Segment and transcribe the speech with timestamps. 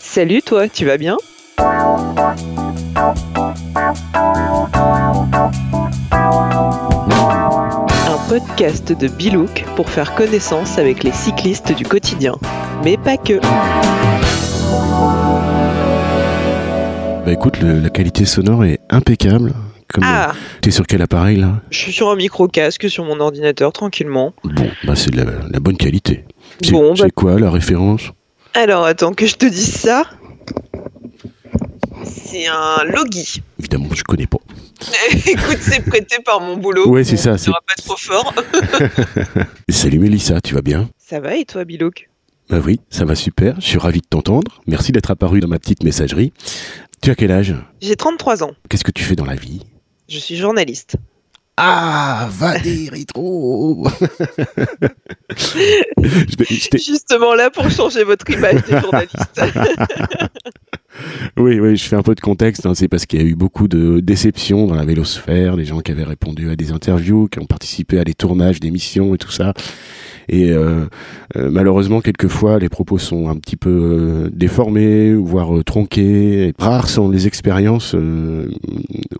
[0.00, 1.16] Salut toi, tu vas bien?
[6.90, 12.34] Un podcast de Bilouk pour faire connaissance avec les cyclistes du quotidien.
[12.84, 13.38] Mais pas que.
[17.24, 19.52] Bah écoute, le- la qualité sonore est impeccable.
[19.92, 21.60] Comme Ah, T'es sur quel appareil là?
[21.70, 24.32] Je suis sur un micro-casque sur mon ordinateur tranquillement.
[24.44, 26.24] Bon, bah c'est de la, la bonne qualité.
[26.62, 28.02] C'est Bon, c'est bah- quoi la référence?
[28.54, 30.04] Alors attends que je te dise ça.
[32.04, 33.42] C'est un Logi.
[33.58, 34.38] Évidemment, je connais pas.
[35.26, 36.88] Écoute, c'est prêté par mon boulot.
[36.88, 38.34] Ouais, c'est ça, Ça c'est- sera pas trop fort.
[39.68, 40.88] Salut Mélissa, tu vas bien?
[40.98, 42.08] Ça va et toi, Bilouk?
[42.48, 43.60] Bah oui, ça va super.
[43.60, 44.60] Je suis ravi de t'entendre.
[44.66, 46.32] Merci d'être apparu dans ma petite messagerie.
[47.02, 47.54] Tu as quel âge?
[47.80, 48.52] J'ai 33 ans.
[48.68, 49.62] Qu'est-ce que tu fais dans la vie?
[50.08, 50.96] Je suis journaliste.
[51.60, 53.84] Ah, va des rétro
[56.74, 59.42] Justement là pour changer votre image des journalistes.
[61.36, 62.66] Oui, oui, je fais un peu de contexte.
[62.66, 62.74] hein.
[62.74, 65.92] C'est parce qu'il y a eu beaucoup de déceptions dans la vélosphère, des gens qui
[65.92, 69.54] avaient répondu à des interviews, qui ont participé à des tournages d'émissions et tout ça.
[70.28, 70.86] Et euh,
[71.36, 76.52] euh, malheureusement, quelquefois, les propos sont un petit peu euh, déformés, voire tronqués.
[76.58, 78.48] Rares sont les expériences où,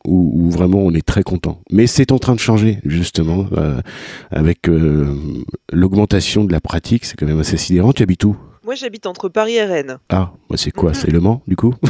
[0.04, 1.60] où vraiment on est très content.
[1.70, 3.46] Mais c'est en train de changer, justement,
[4.30, 4.68] avec
[5.72, 7.04] l'augmentation de la pratique.
[7.04, 7.92] C'est quand même assez sidérant.
[7.92, 8.36] Tu habites où?
[8.69, 9.97] Moi j'habite entre Paris et Rennes.
[10.11, 10.94] Ah, c'est quoi Mhm.
[10.94, 11.74] C'est Le Mans, du coup?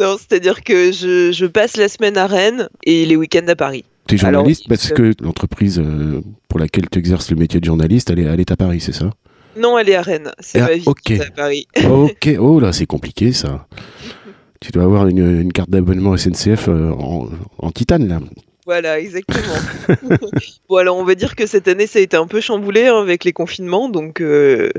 [0.00, 3.84] Non, c'est-à-dire que je, je passe la semaine à Rennes et les week-ends à Paris.
[4.08, 8.10] Tu es journaliste parce que l'entreprise euh, pour laquelle tu exerces le métier de journaliste,
[8.10, 9.10] elle est, elle est à Paris, c'est ça?
[9.56, 10.32] Non, elle est à Rennes.
[10.40, 11.00] C'est Ah, ma vie ok.
[11.02, 11.68] qui est à Paris.
[11.88, 13.68] Ok, oh là, c'est compliqué ça.
[14.60, 17.28] Tu dois avoir une, une carte d'abonnement SNCF euh, en,
[17.60, 18.18] en titane là.
[18.66, 19.54] Voilà, exactement.
[20.68, 23.00] bon, alors on va dire que cette année ça a été un peu chamboulé hein,
[23.00, 24.70] avec les confinements, donc euh,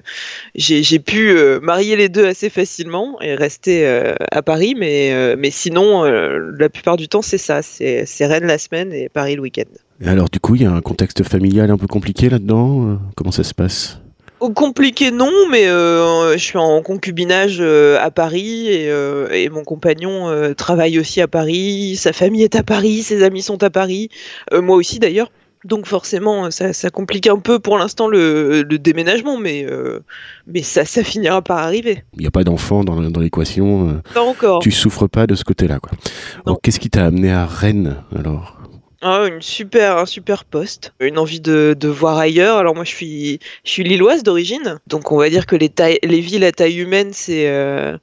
[0.56, 5.52] j'ai pu euh, marier les deux assez facilement et rester euh, à Paris, mais, mais
[5.52, 9.64] sinon, la plupart du temps c'est ça, c'est Rennes la semaine et Paris le week-end.
[10.06, 13.00] Alors du coup, il y a un contexte familial un peu compliqué là-dedans?
[13.16, 14.00] Comment ça se passe?
[14.56, 19.64] Compliqué non, mais euh, je suis en concubinage euh, à Paris et, euh, et mon
[19.64, 24.10] compagnon travaille aussi à Paris, sa famille est à Paris, ses amis sont à Paris,
[24.52, 25.32] moi aussi d'ailleurs.
[25.64, 30.00] Donc forcément, ça, ça complique un peu pour l'instant le, le déménagement, mais, euh,
[30.48, 32.04] mais ça, ça finira par arriver.
[32.16, 34.02] Il n'y a pas d'enfant dans, dans l'équation.
[34.16, 34.60] Pas encore.
[34.60, 36.56] tu souffres pas de ce côté-là, quoi.
[36.64, 38.61] Qu'est-ce qui t'a amené à Rennes alors?
[39.04, 42.58] Ah, une super, un super poste, une envie de, de voir ailleurs.
[42.58, 45.98] Alors moi, je suis, je suis lilloise d'origine, donc on va dire que les, tailles,
[46.04, 47.98] les villes à taille humaine, c'est, euh,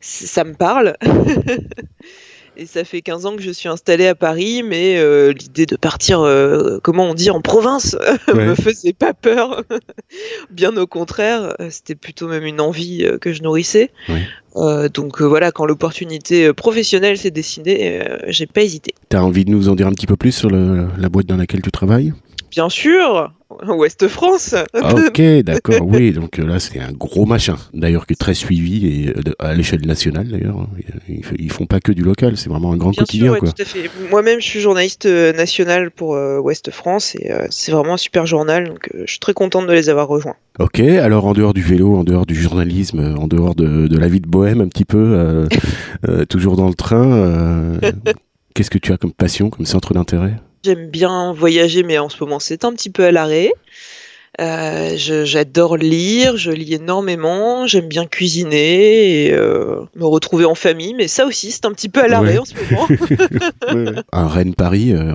[0.00, 0.96] ça me parle.
[2.60, 5.76] Et ça fait 15 ans que je suis installée à Paris, mais euh, l'idée de
[5.76, 7.96] partir, euh, comment on dit, en province,
[8.34, 8.46] Ouais.
[8.46, 9.62] me faisait pas peur.
[10.50, 13.90] Bien au contraire, euh, c'était plutôt même une envie que je nourrissais.
[14.08, 14.22] Ouais.
[14.56, 18.92] Euh, donc voilà, quand l'opportunité professionnelle s'est dessinée, j'ai pas hésité.
[19.08, 21.36] T'as envie de nous en dire un petit peu plus sur le- la boîte dans
[21.36, 22.12] laquelle tu travailles?
[22.50, 23.32] Bien sûr,
[23.66, 24.54] Ouest France.
[24.74, 28.34] Ah, Ok, d'accord, oui, donc euh, là c'est un gros machin, d'ailleurs qui est très
[28.34, 30.68] suivi et euh, à l'échelle nationale d'ailleurs.
[31.08, 33.38] Ils, ils font pas que du local, c'est vraiment un grand Bien quotidien sûr, ouais,
[33.40, 33.52] quoi.
[33.52, 33.90] tout à fait.
[34.10, 37.98] Moi-même, je suis journaliste euh, national pour euh, Ouest France et euh, c'est vraiment un
[37.98, 40.36] super journal, donc euh, je suis très contente de les avoir rejoints.
[40.58, 44.08] Ok, alors en dehors du vélo, en dehors du journalisme, en dehors de, de la
[44.08, 45.46] vie de bohème un petit peu,
[46.28, 47.78] toujours dans le train,
[48.54, 50.34] qu'est-ce que tu as comme passion, comme centre d'intérêt?
[50.68, 53.54] J'aime bien voyager, mais en ce moment, c'est un petit peu à l'arrêt.
[54.38, 60.92] Euh, J'adore lire, je lis énormément, j'aime bien cuisiner et euh, me retrouver en famille,
[60.92, 62.38] mais ça aussi, c'est un petit peu à l'arrêt Ouais.
[62.38, 62.54] en ce
[63.72, 64.02] moment.
[64.12, 65.14] Un Rennes-Paris euh,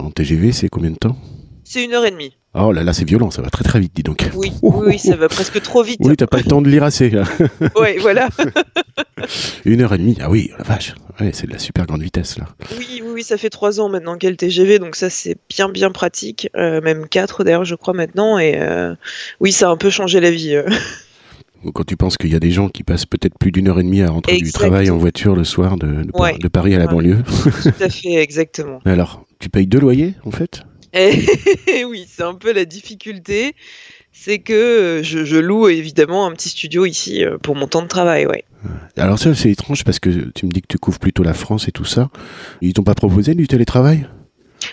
[0.00, 1.16] en TGV, c'est combien de temps?
[1.64, 2.34] C'est une heure et demie.
[2.56, 4.28] Oh là là, c'est violent, ça va très très vite, dis donc.
[4.36, 5.98] Oui, oui, oui, ça va presque trop vite.
[6.02, 7.10] Oui, t'as pas le temps de lire assez.
[7.76, 8.28] Ouais, voilà.
[9.64, 10.94] Une heure et demie, ah oui, la vache.
[11.20, 12.46] Ouais, c'est de la super grande vitesse là.
[12.78, 15.90] Oui, oui, oui, ça fait trois ans maintenant qu'elle TGV, donc ça c'est bien bien
[15.90, 18.94] pratique, euh, même quatre d'ailleurs je crois maintenant, et euh,
[19.40, 20.54] oui ça a un peu changé la vie.
[20.54, 20.64] euh.
[21.72, 23.84] Quand tu penses qu'il y a des gens qui passent peut-être plus d'une heure et
[23.84, 26.36] demie à rentrer du travail en voiture le soir de, de, Ouais.
[26.38, 26.92] de Paris à la Ouais.
[26.92, 27.18] banlieue.
[27.62, 28.80] Tout à fait, exactement.
[28.84, 30.62] Alors, tu payes deux loyers en fait?
[30.94, 33.54] Et oui, c'est un peu la difficulté,
[34.12, 37.82] c'est que euh, je, je loue évidemment un petit studio ici euh, pour mon temps
[37.82, 38.44] de travail, ouais.
[38.96, 41.68] Alors ça, c'est étrange parce que tu me dis que tu couvres plutôt la France
[41.68, 42.10] et tout ça.
[42.62, 44.06] Ils t'ont pas proposé du télétravail?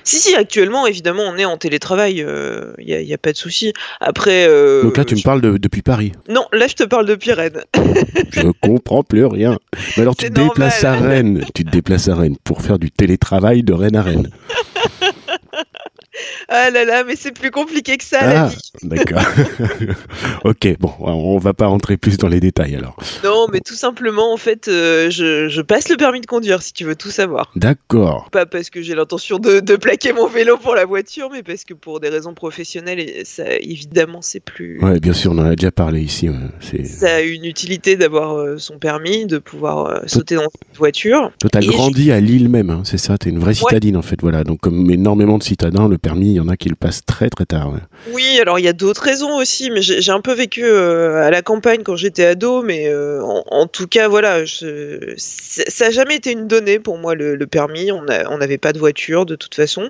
[0.06, 2.24] Si, si, actuellement, évidemment, on est en télétravail,
[2.78, 3.74] il n'y a, y a pas de souci.
[4.00, 4.46] Après...
[4.48, 6.14] euh, Donc là, tu me parles de- depuis Paris.
[6.30, 7.62] Non, là, je te parle de Rennes.
[8.32, 9.58] Je comprends plus rien.
[9.98, 10.94] Mais alors, tu déplaces à.
[10.96, 11.44] Rennes.
[11.54, 14.30] Tu te déplaces à Rennes pour faire du télétravail de Rennes à Rennes.
[16.50, 18.58] Ah là là, mais c'est plus compliqué que ça, la Ah, vie.
[18.84, 19.22] d'accord.
[20.44, 22.96] ok, bon, on va pas rentrer plus dans les détails alors.
[23.24, 26.74] Non, mais tout simplement, en fait, euh, je, je passe le permis de conduire, si
[26.74, 27.52] tu veux tout savoir.
[27.56, 28.30] D'accord.
[28.32, 31.64] Pas parce que j'ai l'intention de, de plaquer mon vélo pour la voiture, mais parce
[31.64, 34.80] que pour des raisons professionnelles, ça, évidemment, c'est plus...
[34.82, 36.30] Ouais, bien sûr, on en a déjà parlé ici.
[36.30, 36.84] ouais.
[36.86, 41.32] Ça a une utilité d'avoir euh, son permis, de pouvoir euh, sauter dans une voiture.
[41.40, 44.20] Toi, t'as grandi à Lille même, hein, c'est ça, t'es une vraie citadine en fait,
[44.22, 44.44] voilà.
[44.44, 47.30] Donc comme énormément de citadins, le permis, il y en a qui le passent très
[47.30, 47.72] très tard.
[47.72, 47.80] ouais.
[48.14, 51.30] Oui, alors il y a d'autres raisons aussi, mais j'ai un peu vécu euh, à
[51.32, 55.86] la campagne quand j'étais ado, mais euh, en, en tout cas, voilà, je- ça ça
[55.88, 57.92] a jamais été une donnée pour moi le, le permis.
[57.92, 58.04] On
[58.38, 59.90] n'avait pas de voiture de toute façon.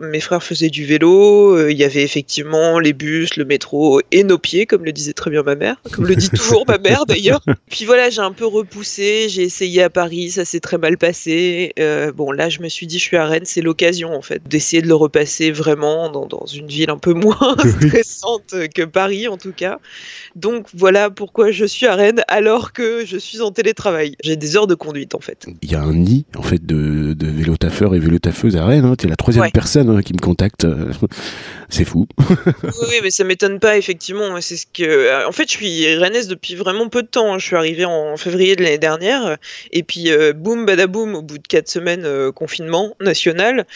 [0.00, 1.56] Mes frères faisaient du vélo.
[1.56, 5.12] euh, Il y avait effectivement les bus, le métro et nos pieds, comme le disait
[5.12, 7.40] très bien ma mère, comme le dit toujours ma mère d'ailleurs.
[7.70, 9.26] Puis voilà, j'ai un peu repoussé.
[9.28, 11.72] J'ai essayé à Paris, ça s'est très mal passé.
[12.16, 14.82] Bon, là, je me suis dit, je suis à Rennes, c'est l'occasion en fait d'essayer
[14.82, 19.36] de le repasser vraiment dans, dans une ville un peu moins stressante que Paris en
[19.36, 19.78] tout cas.
[20.36, 24.16] Donc voilà pourquoi je suis à Rennes alors que je suis en télétravail.
[24.22, 25.46] J'ai des heures de conduite en fait.
[25.62, 28.84] Il y a un nid en fait de, de vélotaffeurs et vélotaffeuses à Rennes.
[28.84, 28.94] Hein.
[28.96, 29.50] T'es la troisième Ouais.
[29.52, 30.66] personne hein, qui me contacte.
[31.68, 32.06] c'est fou.
[32.18, 34.40] Oui, oui, mais ça m'étonne pas effectivement.
[34.40, 34.82] C'est ce que.
[34.82, 37.32] euh, En fait, je suis rennaise depuis vraiment peu de temps.
[37.34, 37.38] hein.
[37.38, 39.36] Je suis arrivée en février de l'année dernière,
[39.72, 43.66] et puis euh, boum, badaboum, au bout de quatre semaines euh, confinement national.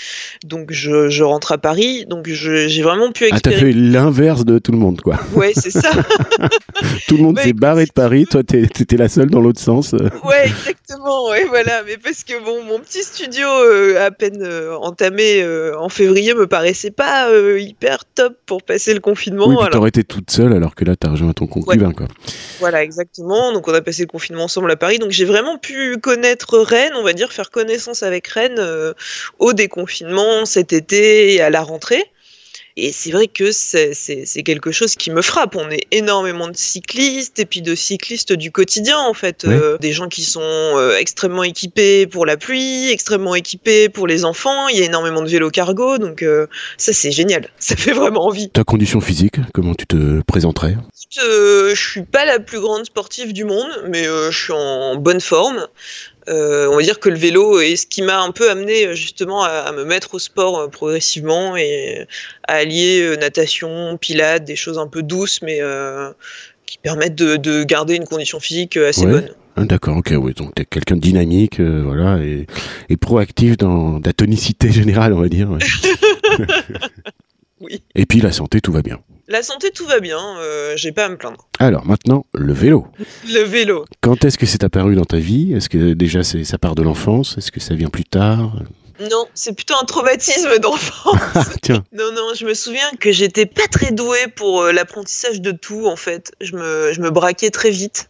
[0.45, 2.07] Donc je, je rentre à Paris.
[2.07, 3.73] Donc j'ai vraiment pu Ah, t'as expérimenter.
[3.73, 5.19] fait l'inverse de tout le monde, quoi.
[5.35, 5.91] Ouais, c'est ça.
[7.09, 9.93] Tout le monde s'est barré de Paris, toi t'étais la seule dans l'autre sens.
[10.25, 11.29] Ouais, exactement.
[11.31, 11.83] Ouais, voilà.
[11.87, 16.35] Mais parce que bon, mon petit studio euh, à peine euh, entamé euh, en février
[16.35, 17.29] me paraissait pas
[17.59, 19.47] hyper top pour passer le confinement.
[19.49, 22.07] oui, Alors, t'aurais été toute seule alors que là t'as rejoint ton concubin, quoi.
[22.61, 23.53] Voilà, exactement.
[23.53, 24.99] Donc on a passé le confinement ensemble à Paris.
[24.99, 28.61] Donc j'ai vraiment pu connaître Rennes, on va dire, faire connaissance avec Rennes
[29.39, 32.05] au déconfinement cet été à la rentrée.
[32.79, 35.57] Et c'est vrai que c'est quelque chose qui me frappe.
[35.57, 39.47] On est énormément de cyclistes et puis de cyclistes du quotidien en fait.
[39.47, 44.27] Euh, des gens qui sont euh, extrêmement équipés pour la pluie, extrêmement équipés pour les
[44.27, 44.69] enfants.
[44.69, 45.97] Il y a énormément de vélos cargo.
[45.97, 47.49] Donc euh, ça c'est génial.
[47.59, 48.51] Ça fait vraiment envie.
[48.51, 50.77] Ta condition physique, comment tu te présenterais?
[51.11, 55.67] Je suis pas la plus grande sportive du monde, mais je suis en bonne forme.
[56.29, 58.95] Euh, on va dire que le vélo est ce qui m'a un peu amené euh,
[58.95, 62.07] justement à, à me mettre au sport euh, progressivement et
[62.49, 65.61] à allier euh, natation, pilates, des choses un peu douces, mais
[66.67, 69.13] qui permettent de, de garder une condition physique assez Ouais.
[69.13, 69.31] bonne.
[69.59, 72.47] Ah, D'accord, ok, oui, donc t'es quelqu'un de dynamique, voilà, et,
[72.91, 75.49] et proactif dans la tonicité générale, on va dire.
[75.51, 75.59] ouais.
[77.61, 77.83] Oui.
[77.95, 78.99] Et puis la santé, tout va bien.
[79.29, 80.19] La santé, tout va bien.
[80.39, 81.49] euh, J'ai pas à me plaindre.
[81.59, 82.87] Alors maintenant, le vélo.
[83.27, 83.85] Le vélo.
[84.01, 85.53] Quand est-ce que c'est apparu dans ta vie?
[85.53, 87.37] Est-ce que déjà c'est, ça part de l'enfance?
[87.37, 88.53] Est-ce que ça vient plus tard?
[89.01, 91.13] Non, c'est plutôt un traumatisme d'enfant.
[91.35, 95.41] Ah, tiens, Non, non, je me souviens que j'étais pas très douée pour euh, l'apprentissage
[95.41, 96.33] de tout, en fait.
[96.41, 98.09] Je me, je me braquais très vite.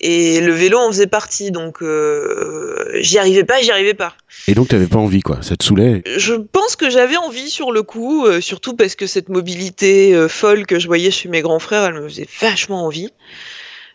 [0.00, 4.14] Et le vélo en faisait partie, donc euh, j'y arrivais pas, j'y arrivais pas.
[4.48, 7.70] et donc t'avais pas envie, quoi Ça te saoulait Je pense que j'avais envie sur
[7.70, 11.40] le coup, euh, surtout parce que cette mobilité euh, folle que je voyais chez mes
[11.40, 13.10] grands frères, elle me faisait vachement envie.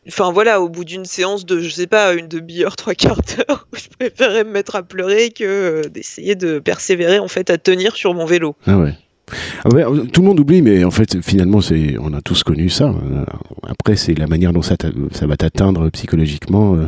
[0.07, 3.68] Enfin voilà, au bout d'une séance de, je sais pas, une demi-heure, trois quarts d'heure,
[3.74, 7.95] je préférais me mettre à pleurer que euh, d'essayer de persévérer en fait à tenir
[7.95, 8.56] sur mon vélo.
[8.65, 8.94] Ah ouais.
[9.65, 9.69] Ah
[10.13, 12.85] tout le monde oublie, mais en fait, finalement, c'est, on a tous connu ça.
[12.85, 13.25] Euh,
[13.68, 14.75] Après, c'est la manière dont ça,
[15.12, 16.88] ça va t'atteindre psychologiquement euh,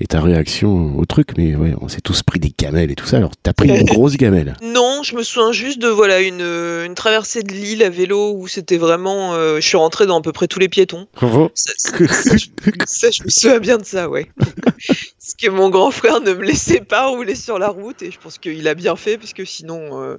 [0.00, 1.30] et ta réaction au truc.
[1.36, 3.18] Mais ouais, on s'est tous pris des gamelles et tout ça.
[3.18, 4.56] Alors, t'as pris une grosse gamelle.
[4.62, 8.32] Non, je me souviens juste de voilà une, euh, une traversée de l'île à vélo
[8.34, 11.06] où c'était vraiment, euh, je suis rentré dans à peu près tous les piétons.
[11.54, 12.46] Ça, ça, ça, je,
[12.86, 14.30] ça, je me souviens bien de ça, ouais.
[14.38, 18.18] Parce que mon grand frère ne me laissait pas rouler sur la route et je
[18.18, 20.16] pense qu'il a bien fait parce que sinon euh,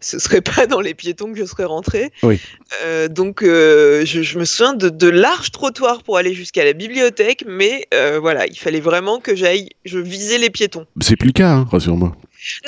[0.00, 2.10] ce serait pas dans les piétons que je serais rentré.
[2.22, 2.40] Oui.
[2.84, 6.72] Euh, donc euh, je, je me souviens de, de larges trottoirs pour aller jusqu'à la
[6.72, 10.86] bibliothèque, mais euh, voilà, il fallait vraiment que j'aille, je visais les piétons.
[11.00, 12.16] C'est plus le cas, hein, rassure-moi.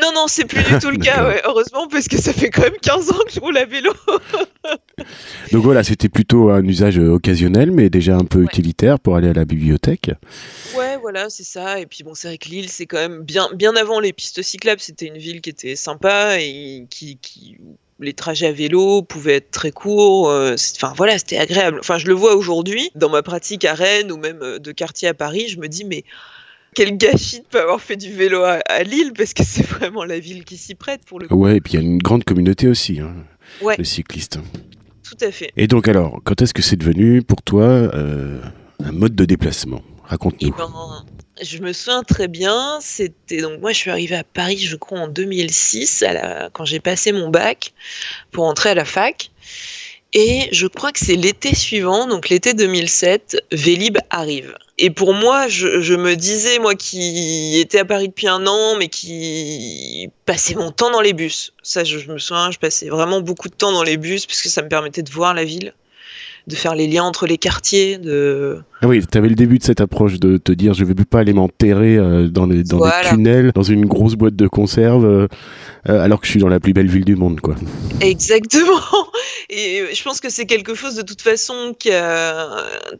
[0.03, 2.61] Non, non, c'est plus du tout le cas, ouais, heureusement, parce que ça fait quand
[2.63, 3.91] même 15 ans que je roule à vélo.
[5.53, 8.45] Donc voilà, c'était plutôt un usage occasionnel, mais déjà un peu Ouais.
[8.45, 10.11] utilitaire pour aller à la bibliothèque.
[10.77, 11.81] Ouais, voilà, c'est ça.
[11.81, 14.43] Et puis bon, c'est vrai que Lille, c'est quand même bien, bien avant les pistes
[14.43, 14.81] cyclables.
[14.81, 17.57] C'était une ville qui était sympa et qui, qui
[18.03, 20.29] les trajets à vélo pouvaient être très courts.
[20.31, 21.79] euh, Enfin voilà, c'était agréable.
[21.81, 25.09] Enfin, je le vois aujourd'hui dans ma pratique à Rennes ou même euh, de quartier
[25.09, 25.49] à Paris.
[25.49, 26.05] Je me dis mais
[26.75, 30.05] quel gâchis de pas avoir fait du vélo à, à Lille parce que c'est vraiment
[30.05, 31.35] la ville qui s'y prête pour le coup.
[31.37, 33.15] Ouais, et puis il y a une grande communauté aussi, hein,
[33.61, 33.77] Ouais.
[33.77, 34.39] de cyclistes.
[35.03, 35.53] Tout à fait.
[35.57, 38.41] Et donc alors, quand est-ce que c'est devenu pour toi euh,
[38.83, 39.83] un mode de déplacement?
[40.05, 40.55] Raconte-nous.
[40.57, 41.05] ben,
[41.41, 45.01] je me souviens très bien, c'était donc moi je suis arrivée à Paris, je crois
[45.01, 47.73] en 2006, à la, quand j'ai passé mon bac
[48.31, 49.31] pour entrer à la fac.
[50.15, 54.55] Et je crois que c'est l'été suivant, donc l'été 2007, Vélib arrive.
[54.77, 58.89] Et pour moi, je, me disais, moi qui étais à Paris depuis un an, mais
[58.89, 61.55] qui passais mon temps dans les bus.
[61.63, 64.49] Ça, je, je me souviens, je passais vraiment beaucoup de temps dans les bus, puisque
[64.49, 65.73] ça me permettait de voir la ville
[66.47, 67.99] de faire les liens entre les quartiers.
[67.99, 68.61] De...
[68.81, 70.95] Ah oui, tu avais le début de cette approche de te dire je ne vais
[71.05, 73.11] pas aller m'enterrer euh, dans, les, dans voilà.
[73.11, 75.29] tunnels, dans une grosse boîte de conserve, euh,
[75.89, 77.41] euh, alors que je suis dans la plus belle ville du monde.
[77.41, 77.55] quoi.
[78.01, 78.81] Exactement.
[79.51, 82.49] Et je pense que c'est quelque chose de toute façon qui a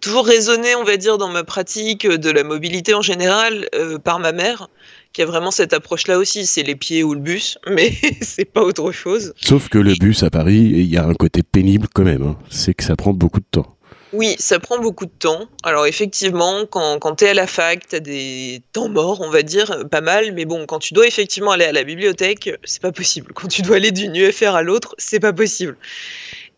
[0.01, 4.19] toujours résonné, on va dire, dans ma pratique de la mobilité en général euh, par
[4.19, 4.69] ma mère
[5.13, 6.47] qui a vraiment cette approche-là aussi.
[6.47, 9.33] C'est les pieds ou le bus, mais c'est pas autre chose.
[9.41, 12.23] Sauf que le bus à Paris, il y a un côté pénible quand même.
[12.23, 12.39] Hein.
[12.51, 13.77] C'est que ça prend beaucoup de temps.
[14.13, 15.49] Oui, ça prend beaucoup de temps.
[15.63, 19.31] Alors effectivement, quand, quand tu es à la fac, tu as des temps morts, on
[19.31, 22.83] va dire, pas mal, mais bon, quand tu dois effectivement aller à la bibliothèque, c'est
[22.83, 23.33] pas possible.
[23.33, 25.79] Quand tu dois aller d'une UFR à l'autre, c'est pas possible.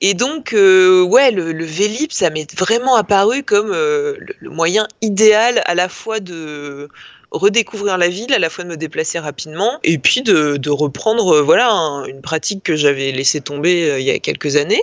[0.00, 4.50] Et donc, euh, ouais, le, le, Vélib, ça m'est vraiment apparu comme euh, le, le,
[4.50, 6.88] moyen idéal à la fois de
[7.35, 11.37] redécouvrir la ville, à la fois de me déplacer rapidement et puis de, de reprendre
[11.37, 14.83] euh, voilà un, une pratique que j'avais laissé tomber euh, il y a quelques années.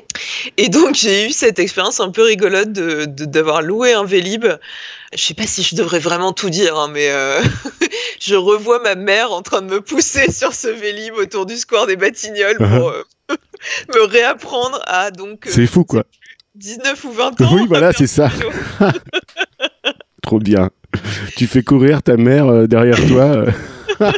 [0.58, 4.46] Et donc j'ai eu cette expérience un peu rigolote d'avoir loué un Vélib.
[5.16, 7.42] Je sais pas si je devrais vraiment tout dire, hein, mais euh,
[8.20, 11.88] je revois ma mère en train de me pousser sur ce Vélib autour du square
[11.88, 13.38] des Batignolles pour uh -huh.
[13.96, 15.46] me réapprendre à donc.
[15.48, 16.04] C'est fou quoi.
[16.56, 17.50] 19 ou 20 ans.
[17.54, 18.30] Oui, voilà, c'est ça.
[20.22, 20.70] Trop bien.
[21.36, 23.46] tu fais courir ta mère euh, derrière toi.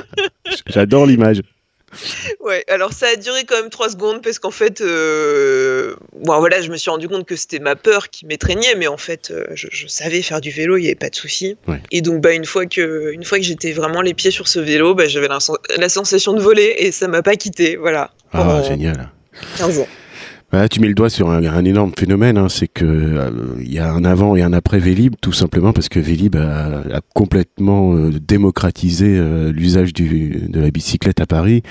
[0.67, 1.41] J'adore l'image.
[2.39, 6.61] Ouais, alors ça a duré quand même trois secondes parce qu'en fait, euh, bon voilà,
[6.61, 9.45] je me suis rendu compte que c'était ma peur qui m'étreignait, mais en fait, euh,
[9.53, 11.55] je, je, savais faire du vélo, il n'y avait pas de souci.
[11.67, 11.81] Ouais.
[11.91, 14.59] Et donc, bah une fois que, une fois que j'étais vraiment les pieds sur ce
[14.59, 15.37] vélo, bah, j'avais la,
[15.77, 18.11] la, sensation de voler et ça m'a pas quitté, voilà.
[18.31, 19.11] Ah génial.
[19.57, 19.87] 15 ans.
[20.53, 23.63] Voilà, tu mets le doigt sur un, un énorme phénomène, hein, c'est que il euh,
[23.63, 27.01] y a un avant et un après Vélib, tout simplement parce que Vélib a, a
[27.15, 31.63] complètement euh, démocratisé euh, l'usage de la bicyclette à Paris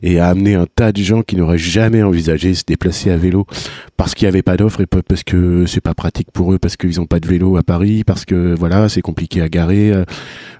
[0.00, 3.46] et a amené un tas de gens qui n'auraient jamais envisagé se déplacer à vélo
[3.98, 6.78] parce qu'il n'y avait pas d'offre et parce que c'est pas pratique pour eux, parce
[6.78, 9.92] qu'ils n'ont pas de vélo à Paris, parce que voilà, c'est compliqué à garer,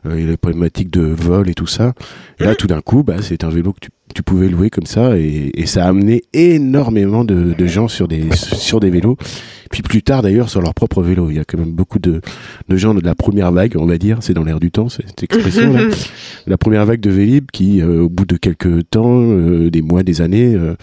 [0.05, 1.95] il y a les problématiques de vol et tout ça.
[2.39, 5.17] Là, tout d'un coup, bah, c'est un vélo que tu tu pouvais louer comme ça
[5.17, 9.17] et, et ça a amené énormément de, de, gens sur des sur des vélos.
[9.71, 11.31] Puis plus tard d'ailleurs sur leur propre vélo.
[11.31, 12.21] Il y a quand même beaucoup de,
[12.69, 14.19] de gens de la première vague on va dire.
[14.21, 15.83] C'est dans l'air du temps cette expression là.
[16.47, 20.03] La première vague de Vélib qui euh, au bout de quelques temps euh, des mois
[20.03, 20.75] des années euh,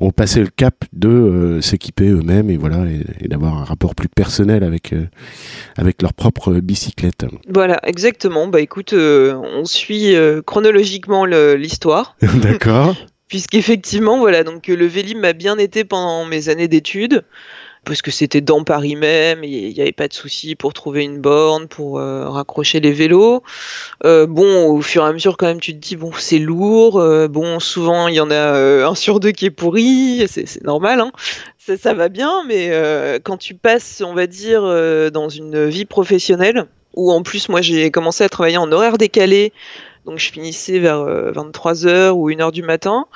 [0.00, 3.94] ont passé le cap de euh, s'équiper eux-mêmes et voilà et, et d'avoir un rapport
[3.94, 5.06] plus personnel avec euh,
[5.76, 7.26] avec leur propre bicyclette.
[7.48, 8.48] Voilà, exactement.
[8.48, 10.14] Bah écoute, euh, on suit
[10.46, 12.16] chronologiquement l'histoire.
[12.42, 12.96] D'accord.
[13.28, 17.24] Puisqu'effectivement, voilà, donc le Vélib m'a bien été pendant mes années d'études
[17.86, 21.20] parce que c'était dans Paris même, il n'y avait pas de souci pour trouver une
[21.20, 23.42] borne, pour euh, raccrocher les vélos.
[24.04, 26.98] Euh, bon, au fur et à mesure, quand même, tu te dis, bon, c'est lourd,
[26.98, 31.00] euh, bon, souvent, il y en a un sur deux qui est pourri, c'est normal,
[31.00, 31.12] hein.
[31.58, 32.72] ça, va bien, mais
[33.22, 34.62] quand tu passes, on va dire,
[35.12, 39.52] dans une vie professionnelle, où en plus, moi, j'ai commencé à travailler en horaire décalé,
[40.06, 43.06] donc je finissais vers 23h ou 1h du matin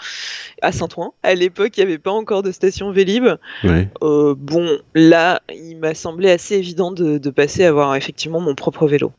[0.62, 1.12] à Saint-Ouen.
[1.23, 3.25] À l'époque, il n'y avait pas encore de station Vélib.
[3.64, 3.88] Ouais.
[4.02, 8.54] Euh, bon, là, il m'a semblé assez évident de, de, passer à avoir effectivement mon
[8.54, 9.12] propre vélo.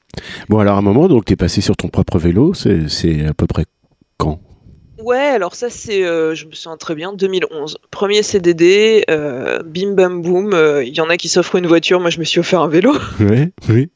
[0.49, 3.33] Bon, alors à un moment, donc tu es passé sur ton propre vélo, c'est à
[3.33, 3.65] peu près
[4.17, 4.39] quand?
[5.03, 7.77] Ouais, alors ça c'est, euh, je me souviens très bien, 2011.
[7.89, 11.99] Premier CDD, euh, bim bam boum, euh, il y en a qui s'offrent une voiture,
[11.99, 12.93] moi je me suis offert un vélo.
[13.19, 13.89] Oui, oui.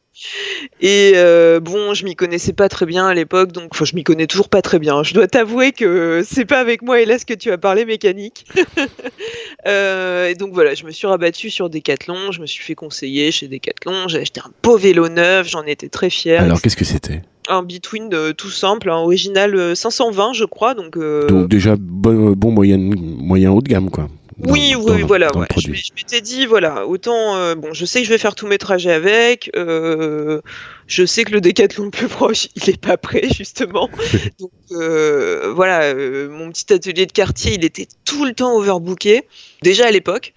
[0.80, 1.14] Et
[1.62, 4.48] bon, je m'y connaissais pas très bien à l'époque, donc enfin, je m'y connais toujours
[4.48, 5.04] pas très bien.
[5.04, 8.46] Je dois t'avouer que c'est pas avec moi, hélas, que tu as parlé mécanique.
[9.66, 13.48] et donc voilà, je me suis rabattu sur Decathlon, je me suis fait conseiller chez
[13.48, 16.42] Decathlon, j'ai acheté un beau vélo neuf, j'en étais très fier.
[16.42, 17.22] Alors qu'est-ce que c'était?
[17.48, 20.74] Un Between euh, tout simple, un original 520 je crois.
[20.74, 21.28] Donc, euh...
[21.28, 24.08] donc déjà bon, bon moyen, moyen haut de gamme quoi.
[24.38, 25.36] Dans, oui, oui, dans, voilà.
[25.38, 25.48] Ouais.
[25.56, 28.48] Je, je m'étais dit, voilà, autant, euh, bon, je sais que je vais faire tous
[28.48, 29.50] mes trajets avec.
[29.56, 30.42] Euh,
[30.88, 33.90] je sais que le décathlon le plus proche, il est pas prêt, justement.
[34.40, 35.94] Donc, euh, voilà,
[36.28, 39.24] mon petit atelier de quartier, il était tout le temps overbooké,
[39.62, 40.34] déjà à l'époque.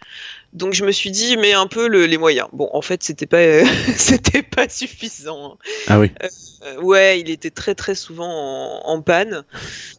[0.54, 2.48] Donc je me suis dit mais un peu le, les moyens.
[2.54, 3.62] Bon en fait c'était pas
[3.96, 5.52] c'était pas suffisant.
[5.52, 5.56] Hein.
[5.88, 6.10] Ah oui.
[6.66, 9.44] Euh, ouais il était très très souvent en, en panne.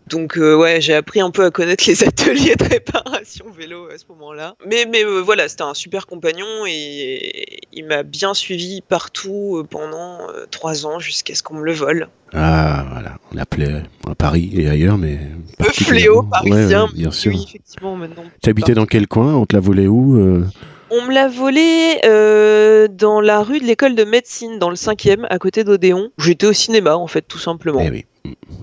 [0.08, 3.98] Donc euh, ouais j'ai appris un peu à connaître les ateliers de réparation vélo à
[3.98, 4.56] ce moment-là.
[4.66, 10.20] Mais mais euh, voilà c'était un super compagnon et il m'a bien suivi partout pendant
[10.52, 12.10] trois ans jusqu'à ce qu'on me le vole.
[12.34, 15.18] Ah, voilà, on l'appelait à Paris et ailleurs, mais.
[15.60, 17.32] Le fléau parisien, Ouais, ouais, bien sûr.
[17.32, 18.24] oui, effectivement, maintenant.
[18.44, 19.34] Tu habitais dans quel coin?
[19.34, 20.44] On te l'a volé où
[20.92, 25.26] On me l'a volé euh, dans la rue de l'école de médecine, dans le 5e,
[25.30, 26.10] à côté d'Odéon.
[26.18, 27.80] J'étais au cinéma, en fait, tout simplement.
[27.84, 28.06] Eh oui.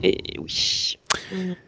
[0.03, 0.99] Et oui.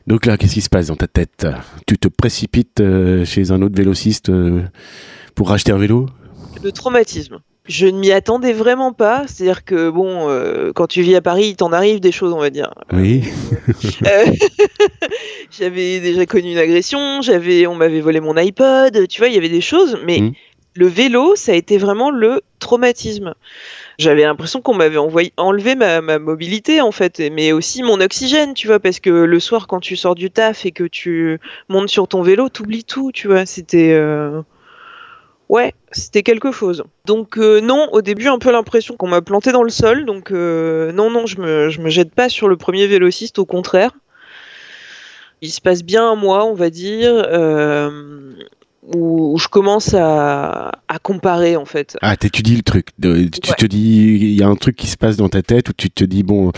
[0.07, 1.47] Donc là, qu'est-ce qui se passe dans ta tête?
[1.87, 4.63] Tu te précipites euh, chez un autre vélociste euh,
[5.35, 6.07] pour racheter un vélo?
[6.63, 7.39] Le traumatisme.
[7.67, 9.25] Je ne m'y attendais vraiment pas.
[9.27, 12.39] C'est-à-dire que, bon, euh, quand tu vis à Paris, il t'en arrive des choses, on
[12.39, 12.73] va dire.
[12.93, 13.25] Oui.
[14.07, 14.25] Euh,
[15.51, 19.39] j'avais déjà connu une agression, j'avais, on m'avait volé mon iPod, tu vois, il y
[19.39, 20.33] avait des choses, mais Mhm.
[20.79, 23.35] Le vélo, ça a été vraiment le traumatisme.
[23.99, 28.69] J'avais l'impression qu'on m'avait envoyé, enlevé ma, mobilité en fait, mais aussi mon oxygène, tu
[28.69, 32.07] vois, parce que le soir quand tu sors du taf et que tu montes sur
[32.07, 33.45] ton vélo, t'oublies tout, tu vois.
[33.45, 34.41] C'était euh,
[35.49, 36.85] ouais, c'était quelque chose.
[37.07, 40.31] Donc euh, non, au début un peu l'impression qu'on m'a planté dans le sol, donc
[40.31, 43.91] euh, non non, je me je me jette pas sur le premier vélociste, au contraire.
[45.43, 47.27] Il se passe bien un mois, on va dire,
[48.83, 51.97] où, où je commence à, à comparer en fait.
[52.03, 52.89] Ah, t'étudies le truc.
[52.99, 53.57] De- tu Ouais.
[53.57, 55.91] te dis, il y a un truc qui se passe dans ta tête où tu
[55.91, 56.53] te dis, bon,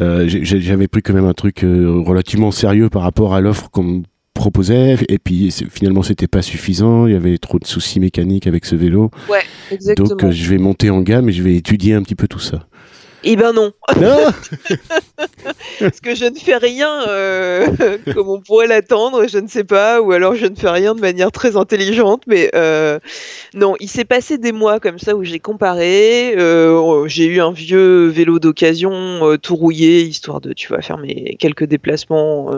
[0.00, 3.82] euh, j'avais pris quand même un truc euh, relativement sérieux par rapport à l'offre qu'on
[3.82, 4.02] me
[4.34, 8.66] proposait, et puis finalement c'était pas suffisant, il y avait trop de soucis mécaniques avec
[8.66, 9.10] ce vélo,
[9.70, 10.08] Exactement.
[10.10, 12.38] donc euh, je vais monter en gamme et je vais étudier un petit peu tout
[12.38, 12.66] ça.
[13.28, 14.18] Eh ben non, Non
[15.80, 17.66] parce que je ne fais rien euh,
[18.14, 21.00] comme on pourrait l'attendre, je ne sais pas, ou alors je ne fais rien de
[21.00, 23.00] manière très intelligente, mais euh,
[23.52, 27.50] non, il s'est passé des mois comme ça où j'ai comparé, euh, j'ai eu un
[27.50, 32.50] vieux vélo d'occasion tout rouillé, histoire de, tu vois, faire mes quelques déplacements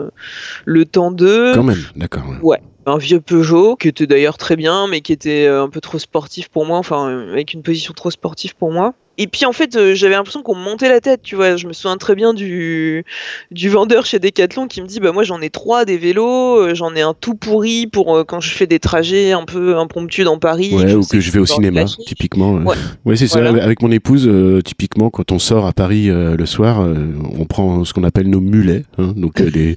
[0.65, 1.51] le temps de...
[1.55, 2.25] Quand même, d'accord.
[2.43, 2.61] ouais.
[2.85, 6.49] un vieux Peugeot qui était d'ailleurs très bien mais qui était un peu trop sportif
[6.49, 9.93] pour moi enfin avec une position trop sportive pour moi et puis en fait euh,
[9.93, 13.05] j'avais l'impression qu'on me montait la tête tu vois je me souviens très bien du
[13.51, 16.73] du vendeur chez Decathlon qui me dit bah moi j'en ai trois des vélos euh,
[16.73, 20.25] j'en ai un tout pourri pour euh, quand je fais des trajets un peu impromptus
[20.25, 22.53] dans Paris Ouais, ou que je vais au cinéma, typiquement.
[22.53, 22.75] Ouais.
[23.05, 23.39] Ouais, c'est ça.
[23.39, 26.95] Avec mon épouse, euh, typiquement, quand on sort à Paris euh, le soir, euh,
[27.37, 29.75] on prend ce qu'on appelle nos mulets, hein, donc euh, des,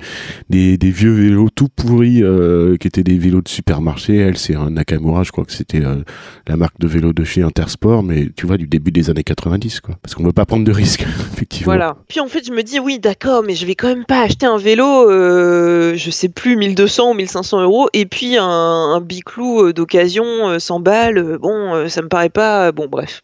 [0.51, 4.17] des des vieux vélos tout pourris euh, qui étaient des vélos de supermarché.
[4.17, 6.03] Elle, c'est un Nakamura, je crois que c'était euh,
[6.47, 9.81] la marque de vélo de chez Intersport, mais tu vois du début des années 90,
[9.81, 9.97] quoi.
[10.03, 11.73] Parce qu'on veut pas prendre de risques, effectivement.
[11.73, 11.97] Voilà.
[12.09, 14.47] Puis en fait, je me dis, oui, d'accord, mais je vais quand même pas acheter
[14.47, 19.67] un vélo, euh, je sais plus, 1200 ou 1500 euros, et puis un, un biclou
[19.67, 23.23] euh, d'occasion, euh, 100 balles, euh, bon, euh, ça me paraît pas, bon, bref.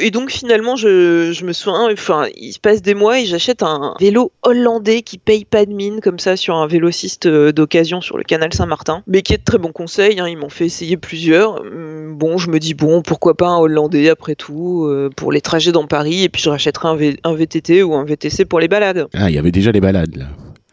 [0.00, 3.62] Et donc finalement, je, je me souviens, enfin, il se passe des mois et j'achète
[3.62, 8.00] un vélo hollandais qui paye pas de mine comme ça sur un vélociste euh, d'occasion
[8.00, 10.20] sur le canal Saint-Martin, mais qui est de très bons conseils.
[10.20, 11.60] Hein, ils m'ont fait essayer plusieurs.
[11.62, 15.40] Hum, Bon, je me dis bon, pourquoi pas un hollandais après tout euh, pour les
[15.40, 18.58] trajets dans Paris et puis je rachèterai un, V- un VTT ou un VTC pour
[18.60, 19.06] les balades.
[19.14, 20.26] Ah, il y avait déjà les balades, là.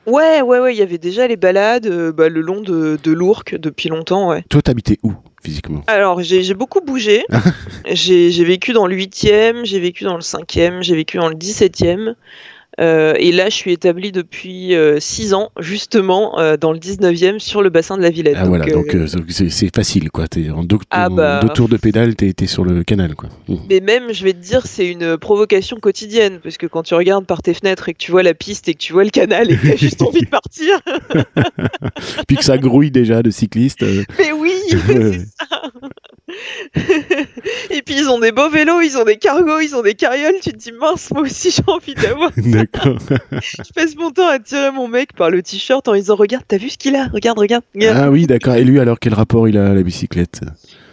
[0.08, 3.12] Ouais, ouais, ouais, il y avait déjà les balades euh, bah, le long de, de
[3.12, 4.44] l'Ourcq depuis longtemps, ouais.
[4.50, 5.14] Toi, t'habitais où,
[5.46, 7.24] physiquement Alors, j'ai j'ai beaucoup bougé.
[7.86, 11.36] j'ai j'ai vécu dans le 8e, j'ai vécu dans le 5e, j'ai vécu dans le
[11.36, 12.16] 17e.
[12.80, 17.62] Euh, et là, je suis établie depuis 6 ans, justement, euh, dans le 19e, sur
[17.62, 18.36] le bassin de la Villette.
[18.38, 20.26] Ah voilà, euh, donc euh, c'est facile, quoi.
[20.54, 21.40] En deux, Ah bah.
[21.42, 23.30] deux tours de pédale, t'es sur le canal, quoi.
[23.48, 23.56] Mmh.
[23.70, 27.26] Mais même, je vais te dire, c'est une provocation quotidienne, parce que quand tu regardes
[27.26, 29.52] par tes fenêtres et que tu vois la piste et que tu vois le canal
[29.52, 30.80] et que tu as juste envie de partir,
[32.28, 33.84] Puis que ça grouille déjà de cyclistes.
[33.84, 34.54] euh, mais oui.
[37.70, 40.36] Et puis ils ont des beaux vélos, ils ont des cargos, ils ont des carrioles,
[40.42, 42.32] tu te dis mince, moi aussi j'ai envie d'avoir.
[42.74, 42.98] D'accord.
[43.32, 46.44] Je passe mon temps à tirer mon mec par le t-shirt en lui disant regarde,
[46.48, 47.08] t'as vu ce qu'il a?
[47.08, 47.98] Regarde, regarde, regarde.
[47.98, 48.56] Ah oui, d'accord.
[48.56, 50.42] Et lui, alors, quel rapport il a à la bicyclette?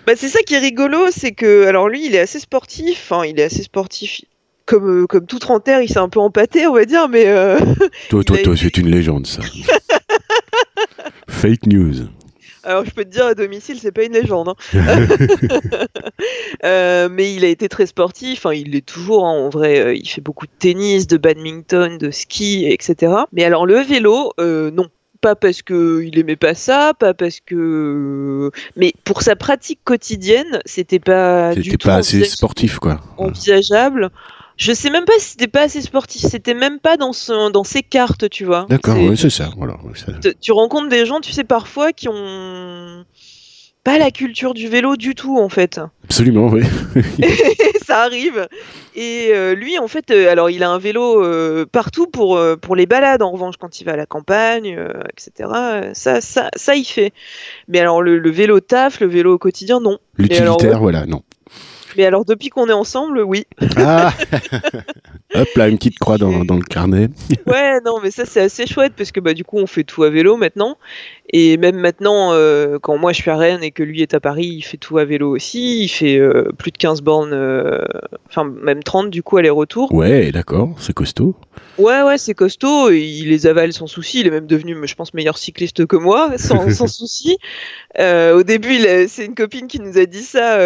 [0.06, 3.24] Bah c'est ça qui est rigolo, c'est que alors lui il est assez sportif, enfin
[3.24, 4.22] il est assez sportif.
[4.64, 7.58] Comme, euh, comme tout trentenaire, il s'est un peu empâté, on va dire, mais euh,
[8.10, 9.42] Toi, toi, toi, c'est une légende, ça.
[11.28, 12.06] Fake news.
[12.64, 14.48] Alors, je peux te dire, à domicile, c'est pas une légende.
[14.50, 14.56] hein.
[16.64, 18.38] Euh, mais il a été très sportif.
[18.46, 19.26] Enfin, il l'est toujours.
[19.26, 23.12] hein, en vrai, euh, il fait beaucoup de tennis, de badminton, de ski, etc.
[23.32, 24.86] Mais alors, le vélo, euh, non.
[25.20, 28.50] Pas parce que il aimait pas ça, pas parce que.
[28.76, 33.00] Mais pour sa pratique quotidienne, c'était pas du C'était tout pas assez sportif, quoi.
[33.18, 34.10] envisageable.
[34.56, 36.20] Je sais même pas si c'était pas assez sportif.
[36.22, 37.12] C'était même pas dans,
[37.50, 38.66] dans ses cartes, tu vois.
[38.68, 39.50] D'accord, C'est- ouais, c'est ça.
[39.56, 39.76] Voilà.
[39.94, 43.04] ça- tu rencontres des gens, tu sais, parfois qui ont
[43.84, 45.80] pas la culture du vélo du tout, en fait.
[46.04, 46.62] Absolument, oui.
[47.86, 48.46] ça arrive.
[48.94, 52.76] Et euh, lui, en fait, euh, alors il a un vélo euh, partout pour, pour
[52.76, 54.78] les balades, en revanche, quand il va à la campagne,
[55.10, 55.48] etc.
[55.94, 57.12] Ça, ça, ça, il fait.
[57.68, 59.98] Mais alors, le, le vélo taf, le vélo au quotidien, non.
[60.16, 60.78] L'utilitaire, ouais.
[60.78, 61.22] voilà, non.
[61.96, 63.44] Mais alors, depuis qu'on est ensemble, oui.
[63.76, 64.12] Ah
[65.34, 67.08] Hop là, une petite croix dans, dans le carnet.
[67.46, 70.02] ouais, non, mais ça, c'est assez chouette parce que bah, du coup, on fait tout
[70.02, 70.76] à vélo maintenant.
[71.34, 74.20] Et même maintenant, euh, quand moi je suis à Rennes et que lui est à
[74.20, 75.82] Paris, il fait tout à vélo aussi.
[75.82, 77.78] Il fait euh, plus de 15 bornes, euh,
[78.28, 79.94] enfin, même 30 du coup, aller-retour.
[79.94, 81.34] Ouais, d'accord, c'est costaud.
[81.78, 82.90] Ouais, ouais, c'est costaud.
[82.90, 84.20] Il les avale sans souci.
[84.20, 87.38] Il est même devenu, je pense, meilleur cycliste que moi, sans, sans souci.
[87.98, 88.76] Au début,
[89.08, 90.58] c'est une copine qui nous a dit ça.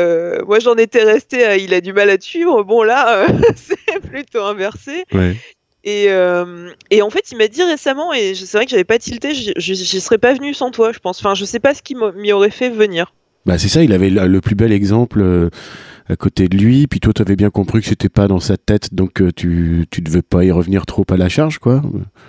[0.46, 2.64] moi, j'en étais restée à il a du mal à te suivre.
[2.64, 5.04] Bon, là, c'est plutôt inversé.
[5.12, 5.36] Ouais.
[5.86, 8.84] Et, euh, et en fait, il m'a dit récemment, et je- c'est vrai que j'avais
[8.84, 11.20] pas tilté, j'y- j'y serais pas venu sans toi, je pense.
[11.20, 13.14] Enfin, je sais pas ce qui m'y aurait fait venir.
[13.46, 15.48] Bah c'est ça, il avait le plus bel exemple euh,
[16.08, 18.56] à côté de lui, puis toi tu avais bien compris que c'était pas dans sa
[18.56, 21.80] tête, donc euh, tu tu devais pas y revenir trop à la charge quoi.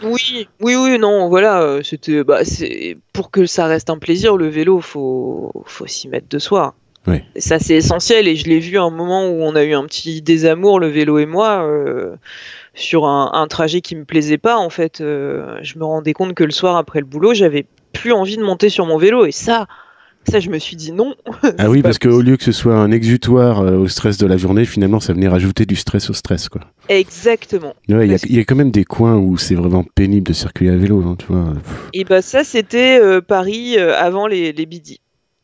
[0.04, 4.48] Oui, oui, oui, non, voilà, c'était, bah, c'est pour que ça reste un plaisir, le
[4.48, 6.76] vélo, faut, faut s'y mettre de soi.
[7.36, 9.74] Et ça, c'est essentiel, et je l'ai vu à un moment où on a eu
[9.74, 12.18] un petit désamour, le vélo et moi, euh,
[12.78, 14.56] sur un, un trajet qui me plaisait pas.
[14.58, 18.14] En fait, euh, je me rendais compte que le soir après le boulot, j'avais plus
[18.14, 19.66] envie de monter sur mon vélo, et ça,
[20.30, 21.16] ça, je me suis dit non.
[21.58, 24.38] Ah oui, parce qu'au lieu que ce soit un exutoire euh, au stress de la
[24.38, 26.62] journée, finalement ça venait rajouter du stress au stress quoi.
[26.90, 27.74] Exactement.
[27.90, 29.56] Ouais, il y a- Parce que- il y, a quand même des coins où c'est
[29.56, 31.54] vraiment pénible de circuler à vélo, hein, tu vois.
[31.94, 35.00] Et bah ça, c'était euh, Paris avant les, les Bidi.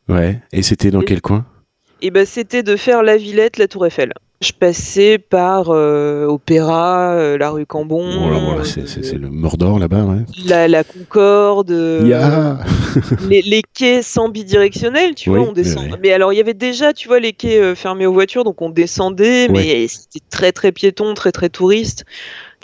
[0.08, 1.46] Ouais, et c'était dans Et- quel coin?
[2.02, 4.12] Et bah c'était de faire la Villette, la Tour Eiffel.
[4.40, 9.16] Je passais par euh, Opéra, euh, la rue Cambon, Voilà, voilà, euh, c'est- c'est c'est
[9.16, 10.18] le Mordor là-bas, ouais.
[10.44, 12.02] la, la Concorde, euh,
[13.30, 15.84] les, les quais sans bidirectionnel, tu Oui, vois, on descend.
[15.84, 15.98] oui.
[16.02, 18.68] Mais alors il y avait déjà, tu vois, les quais fermés aux voitures, donc on
[18.68, 22.04] descendait, mais c'était très très piéton, très très touriste.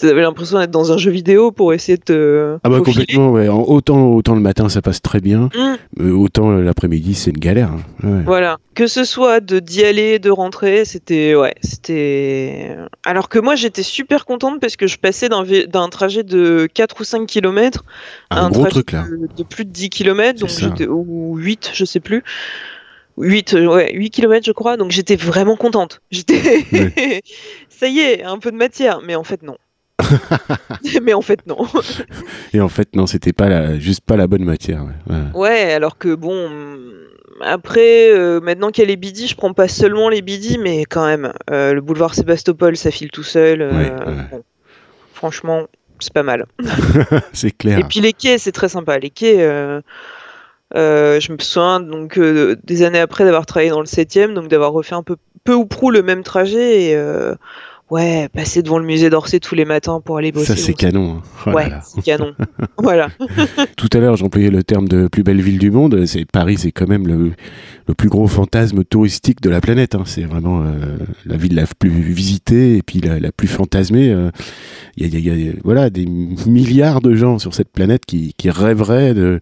[0.00, 3.32] Tu avais l'impression d'être dans un jeu vidéo pour essayer de te Ah bah complètement,
[3.32, 3.48] ouais.
[3.48, 5.76] En- Autant, autant le matin ça passe très bien, Hum.
[6.00, 7.70] euh, autant euh, l'après-midi c'est une galère.
[7.72, 7.82] hein.
[8.08, 8.22] Ouais.
[8.24, 12.76] Voilà, que ce soit de d'y aller, de rentrer, c'était ouais, c'était.
[13.04, 17.04] Alors que moi j'étais super contente parce que je passais d'un trajet de 4 ou
[17.04, 17.84] 5 km
[18.30, 19.04] à Un, gros trajet truc là.
[19.10, 22.22] de, de plus de 10 km, donc j'étais ou 8, je sais plus.
[23.18, 26.00] 8 euh, ouais, 8 km je crois, donc j'étais vraiment contente.
[26.10, 26.40] J'étais
[27.68, 29.56] ça y est, un peu de matière, mais en fait non.
[31.02, 31.58] mais en fait non.
[32.52, 34.84] Et en fait non, c'était pas la, juste pas la bonne matière.
[34.84, 35.14] Ouais.
[35.14, 35.40] Ouais.
[35.50, 36.48] Ouais, alors que bon,
[37.40, 40.84] après, euh, maintenant qu'il y a les bidis, je prends pas seulement les bidis, mais
[40.84, 43.62] quand même, euh, le boulevard Sébastopol, ça file tout seul.
[43.62, 44.14] euh, Ouais, ouais.
[44.30, 44.42] bon,
[45.14, 45.66] franchement,
[46.00, 46.46] c'est pas mal.
[47.32, 47.78] c'est clair.
[47.78, 48.98] Et puis les quais, c'est très sympa.
[48.98, 49.38] Les quais,
[50.74, 54.94] je me souviens donc des années après d'avoir travaillé dans le 7 donc d'avoir refait
[54.94, 56.96] un peu, peu ou prou le même trajet et
[57.90, 60.46] ouais, passer devant le musée d'Orsay tous les matins pour aller bosser.
[60.46, 61.16] Ça c'est canon.
[61.18, 61.22] hein.
[61.46, 62.34] Oh Ouais, c'est canon.
[62.78, 63.08] voilà.
[63.76, 66.04] Tout à l'heure j'employais le terme de plus belle ville du monde.
[66.06, 67.32] C'est Paris, c'est quand même le,
[67.88, 69.94] le plus gros fantasme touristique de la planète.
[69.94, 70.02] hein.
[70.06, 74.10] C'est vraiment euh, la ville la plus visitée et puis la, la plus fantasmée.
[74.10, 74.30] euh.
[74.96, 77.54] Il y, a, il y a- il y a, voilà des milliards de gens sur
[77.54, 79.40] cette planète qui, qui rêveraient de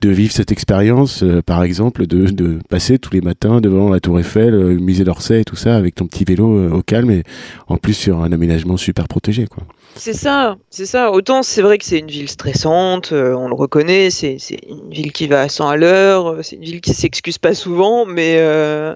[0.00, 4.00] de vivre cette expérience, euh, par exemple, de, de passer tous les matins devant la
[4.00, 6.82] Tour Eiffel, euh, le musée d'Orsay et tout ça, avec ton petit vélo euh, au
[6.82, 7.22] calme et
[7.66, 9.64] en plus sur un aménagement super protégé, quoi.
[9.98, 11.10] C'est ça, c'est ça.
[11.10, 14.90] Autant c'est vrai que c'est une ville stressante, euh, on le reconnaît, c'est c'est une
[14.90, 18.36] ville qui va à 100 à l'heure, c'est une ville qui s'excuse pas souvent, mais
[18.38, 18.94] euh,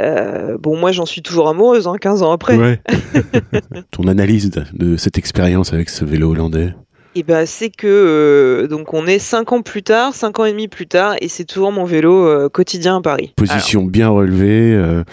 [0.00, 2.56] euh, bon, moi j'en suis toujours amoureuse, hein, 15 ans après.
[2.56, 2.80] Ouais.
[3.90, 6.74] ton analyse de, de cette expérience avec ce vélo hollandais?
[7.16, 10.50] Et ben c'est que euh, donc on est 5 ans plus tard, 5 ans et
[10.50, 13.32] demi plus tard, et c'est toujours mon vélo euh, quotidien à Paris.
[13.36, 15.04] Position bien relevée, euh,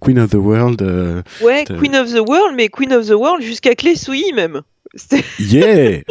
[0.00, 0.82] Queen of the World.
[1.42, 4.62] ouais, Queen of the World, mais Queen of the World jusqu'à Clé-Souilly même.
[5.38, 6.00] Yeah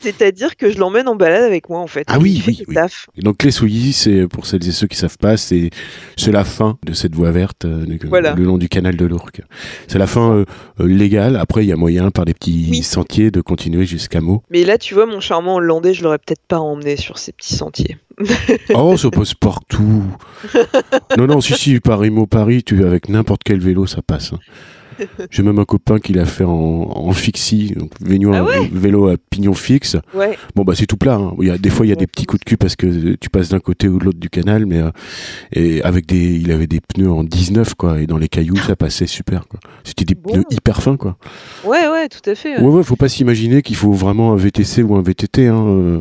[0.00, 2.04] C'est-à-dire que je l'emmène en balade avec moi en fait.
[2.10, 2.76] Ah oui, oui, oui.
[3.16, 5.70] Et Donc les Souilly, c'est pour celles et ceux qui savent pas, c'est
[6.16, 8.34] c'est la fin de cette voie verte euh, Voilà.
[8.34, 9.40] le long du canal de l'Ourcq.
[9.88, 10.44] C'est la fin euh,
[10.80, 11.36] euh, légale.
[11.36, 12.82] Après, il y a moyen par des petits Oui.
[12.82, 14.42] sentiers de continuer jusqu'à Meaux.
[14.50, 17.54] Mais là, tu vois, mon charmant hollandais, je l'aurais peut-être pas emmené sur ces petits
[17.54, 17.96] sentiers.
[18.74, 20.04] Oh, ça passe partout.
[21.18, 24.32] non, non, si, si, Paris, Meaux, Paris, tu avec n'importe quel vélo, ça passe.
[24.34, 24.38] hein.
[25.30, 29.08] J'ai même un copain qui l'a fait en, en fixie, donc vélo, Ah ouais vélo
[29.08, 29.96] à pignon fixe.
[30.14, 30.36] Ouais.
[30.54, 31.14] Bon bah c'est tout plat.
[31.16, 31.34] hein.
[31.40, 33.14] Il y a des fois il y a des petits coups de cul parce que
[33.14, 34.90] tu passes d'un côté ou de l'autre du canal, mais euh,
[35.52, 38.76] et avec des, il avait des pneus en 19 quoi, et dans les cailloux ça
[38.76, 39.44] passait super.
[39.84, 40.32] C'était des Bon.
[40.32, 41.16] pneus hyper fins quoi.
[41.64, 42.60] Ouais, ouais, tout à fait.
[42.60, 45.48] Ouais ouais, faut pas s'imaginer qu'il faut vraiment un VTC ou un VTT.
[45.48, 45.64] Hein.
[45.66, 46.00] euh.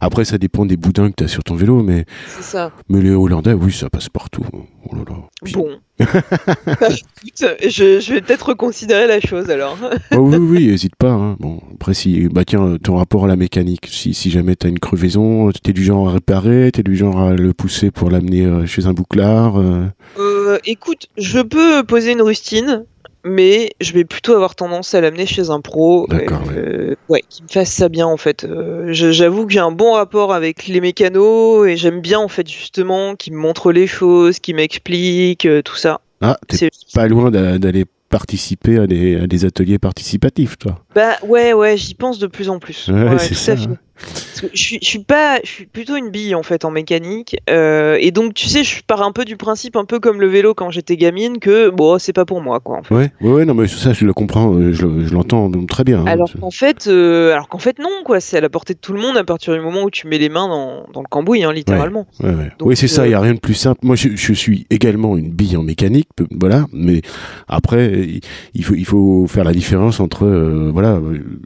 [0.00, 2.04] Après ça dépend des boudins que t'as sur ton vélo, mais
[2.40, 2.72] ça.
[2.88, 4.44] mais les Hollandais oui ça passe partout.
[4.52, 5.16] Oh là là.
[5.44, 5.68] Puis, Bon.
[6.00, 9.76] Bah, écoute, je, je vais peut-être reconsidérer la chose alors.
[10.12, 11.10] Oh, oui, oui, hésite pas.
[11.12, 11.36] hein.
[11.40, 13.86] Bon, après, si, bah tiens, ton rapport à la mécanique.
[13.90, 17.32] Si, si jamais t'as une crevaison, t'es du genre à réparer, t'es du genre à
[17.34, 19.58] le pousser pour l'amener euh, chez un bouclard.
[19.60, 19.84] euh.
[20.18, 22.84] Euh, écoute, je peux poser une rustine,
[23.24, 26.06] mais je vais plutôt avoir tendance à l'amener chez un pro.
[26.08, 28.44] D'accord, euh, ouais, qui me fasse ça bien en fait.
[28.44, 32.28] Euh, je- J'avoue que j'ai un bon rapport avec les mécanos et j'aime bien en
[32.28, 36.00] fait justement qu'ils me montrent les choses, qu'ils m'expliquent euh, tout ça.
[36.20, 40.80] Ah, t'es C'est pas loin d'a- d'aller participer à des, à des ateliers participatifs, toi.
[40.94, 42.88] Bah ouais ouais, j'y pense de plus en plus.
[42.88, 43.62] Ouais, c'est tout ça, à fait.
[43.68, 43.76] hein.
[44.00, 46.70] Parce que je suis, je suis pas, je suis plutôt une bille en fait en
[46.70, 50.20] mécanique, euh, et donc tu sais, je pars un peu du principe, un peu comme
[50.20, 52.78] le vélo quand j'étais gamine, que bon, c'est pas pour moi quoi.
[52.78, 52.94] En fait.
[52.94, 56.00] Ouais, ouais, ouais, non, mais ça, je le comprends, euh, je, je l'entends très bien.
[56.00, 56.06] hein.
[56.06, 58.92] Alors qu'en fait, euh, alors qu'en fait non quoi, c'est à la portée de tout
[58.94, 61.44] le monde à partir du moment où tu mets les mains dans, dans le cambouis,
[61.44, 62.06] hein, littéralement.
[62.20, 62.50] Ouais, ouais.
[62.62, 63.80] Oui, c'est ça, il n'y a rien de plus simple.
[63.82, 66.08] Moi, je, je suis également une bille en mécanique,
[66.40, 67.02] voilà, mais
[67.48, 68.08] après,
[68.54, 70.26] il- faut, il faut faire la différence entre,
[70.72, 70.98] voilà,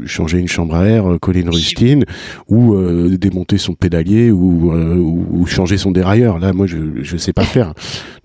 [0.07, 2.05] changer une chambre à air, coller une rustine,
[2.49, 6.39] ou euh, démonter son pédalier, ou, euh, ou, ou changer son dérailleur.
[6.39, 7.73] Là, moi, je ne sais pas faire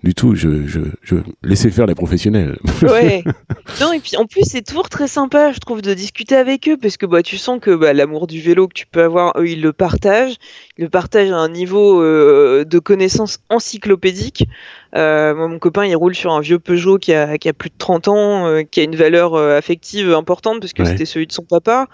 [0.02, 0.34] du tout.
[0.34, 2.58] Je, je, je laissez faire les professionnels.
[2.82, 3.22] Ouais.
[3.80, 6.76] non et puis en plus c'est toujours très sympa, je trouve, de discuter avec eux
[6.80, 9.48] parce que bah tu sens que bah, l'amour du vélo que tu peux avoir, eux
[9.48, 10.36] ils le partagent,
[10.78, 14.44] ils le partagent à un niveau euh, de connaissance encyclopédique.
[14.96, 17.70] Euh, moi mon copain il roule sur un vieux Peugeot qui a, qui a plus
[17.70, 20.88] de 30 ans, euh, qui a une valeur euh, affective importante parce que Ouais.
[20.88, 21.86] c'était celui de son papa.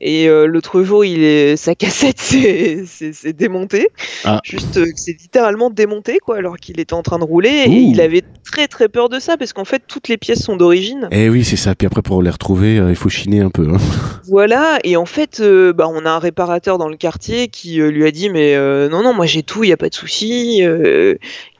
[0.00, 3.88] Et euh, l'autre jour, il est sa cassette s'est démontée.
[4.24, 4.40] Ah.
[4.44, 7.66] Juste, euh, c'est littéralement démonté, quoi, alors qu'il était en train de rouler.
[7.68, 7.72] Ouh.
[7.72, 10.56] Et il avait très très peur de ça parce qu'en fait, toutes les pièces sont
[10.56, 11.08] d'origine.
[11.10, 11.74] Eh oui, c'est ça.
[11.74, 13.68] Puis après, pour les retrouver, euh, il faut chiner un peu.
[13.68, 13.76] hein.
[14.28, 14.78] Voilà.
[14.84, 18.30] Et en fait, bah, on a un réparateur dans le quartier qui lui a dit,
[18.30, 18.56] mais
[18.88, 20.62] non non, moi j'ai tout, il y a pas de souci.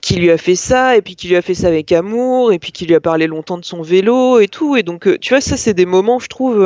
[0.01, 2.59] qui lui a fait ça et puis qui lui a fait ça avec amour et
[2.61, 4.77] puis qui lui a parlé longtemps de son vélo et tout.
[4.77, 6.65] Et donc, tu vois, ça c'est des moments, je trouve.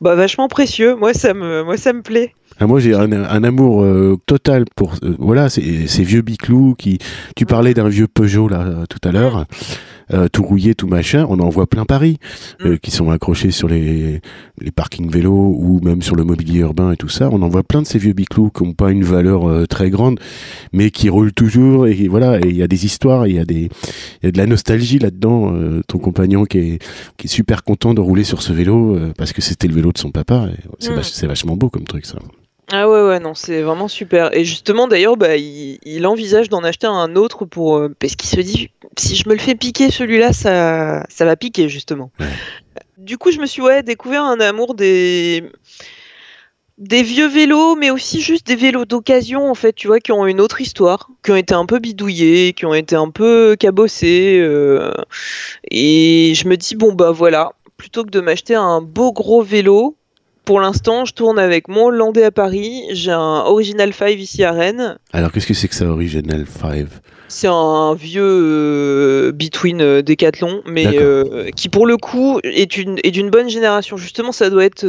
[0.00, 0.94] Bah, vachement précieux.
[0.96, 2.32] Moi, ça me, moi, ça me plaît.
[2.58, 6.74] Ah, moi, j'ai un, un amour euh, total pour euh, voilà ces, ces vieux biclous
[6.76, 6.98] qui.
[7.36, 9.44] Tu parlais d'un vieux Peugeot là euh, tout à l'heure,
[10.12, 11.26] euh, tout rouillé, tout machin.
[11.28, 12.18] On en voit plein Paris
[12.64, 12.78] euh, Mm.
[12.78, 14.20] qui sont accrochés sur les
[14.60, 17.28] les parkings vélos ou même sur le mobilier urbain et tout ça.
[17.32, 19.90] On en voit plein de ces vieux biclous qui n'ont pas une valeur euh, très
[19.90, 20.18] grande,
[20.72, 22.38] mais qui roulent toujours et voilà.
[22.40, 23.68] Et il y a des histoires, il y a des
[24.22, 25.52] il y a de la nostalgie là-dedans.
[25.54, 26.78] euh, ton compagnon qui est
[27.16, 29.92] qui est super content de rouler sur ce vélo euh, parce que c'était le vélo
[29.92, 30.48] de son papa.
[30.78, 30.96] C'est Mm.
[30.96, 32.18] vach- c'est vachement beau comme truc ça.
[32.72, 36.64] Ah ouais ouais non c'est vraiment super et justement d'ailleurs bah il, il envisage d'en
[36.64, 39.90] acheter un autre pour euh, parce qu'il se dit si je me le fais piquer
[39.92, 42.10] celui-là ça ça va piquer justement.
[42.18, 42.26] Ouais.
[42.98, 45.44] Du coup je me suis ouais découvert un amour des
[46.78, 50.26] des vieux vélos mais aussi juste des vélos d'occasion en fait tu vois qui ont
[50.26, 54.38] une autre histoire qui ont été un peu bidouillés qui ont été un peu cabossés
[54.40, 54.92] euh,
[55.70, 59.96] et je me dis bon bah voilà plutôt que de m'acheter un beau gros vélo
[60.46, 62.84] pour l'instant, je tourne avec mon Hollandais à Paris.
[62.92, 64.96] J'ai un Original 5 ici à Rennes.
[65.12, 66.86] Alors qu'est-ce que c'est que ça Original 5
[67.28, 72.98] C'est un vieux euh, Between euh, Decathlon, mais euh, qui pour le coup est une
[73.02, 73.96] est d'une bonne génération.
[73.96, 74.86] Justement, ça doit être.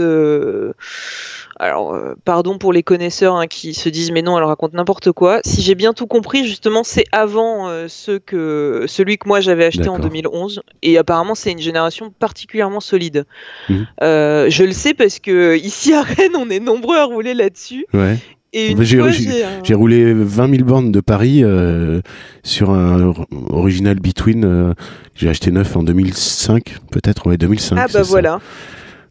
[1.59, 5.11] Alors, euh, pardon pour les connaisseurs hein, qui se disent mais non, elle raconte n'importe
[5.11, 5.39] quoi.
[5.45, 9.65] Si j'ai bien tout compris, justement, c'est avant euh, ceux que celui que moi j'avais
[9.65, 10.09] acheté en D'accord.
[10.11, 13.25] 2011, et apparemment c'est une génération particulièrement solide.
[13.69, 13.87] Mhm.
[14.03, 17.85] Euh, je le sais parce que ici à Rennes, on est nombreux à rouler là-dessus.
[17.93, 18.17] Ouais.
[18.53, 19.43] J'ai-
[19.73, 22.01] un- roulé 20 000 bornes de Paris euh,
[22.43, 24.45] sur un or- Original Between.
[24.45, 24.73] euh,
[25.15, 27.75] j'ai acheté neuf en 2005, peut-être, ouais, 2005.
[27.77, 28.39] Ah bah ça.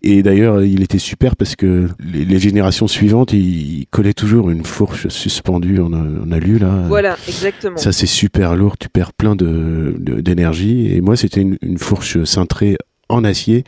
[0.09, 4.51] Et d'ailleurs, il était super parce que les, les générations suivantes, il, il collait toujours
[4.51, 6.85] une fourche suspendue en, en alu là.
[6.87, 7.77] Voilà, exactement.
[7.77, 10.95] Ça c'est super lourd, tu perds plein de de- d'énergie.
[10.95, 12.77] Et moi c'était une, une fourche cintrée
[13.09, 13.63] en acier,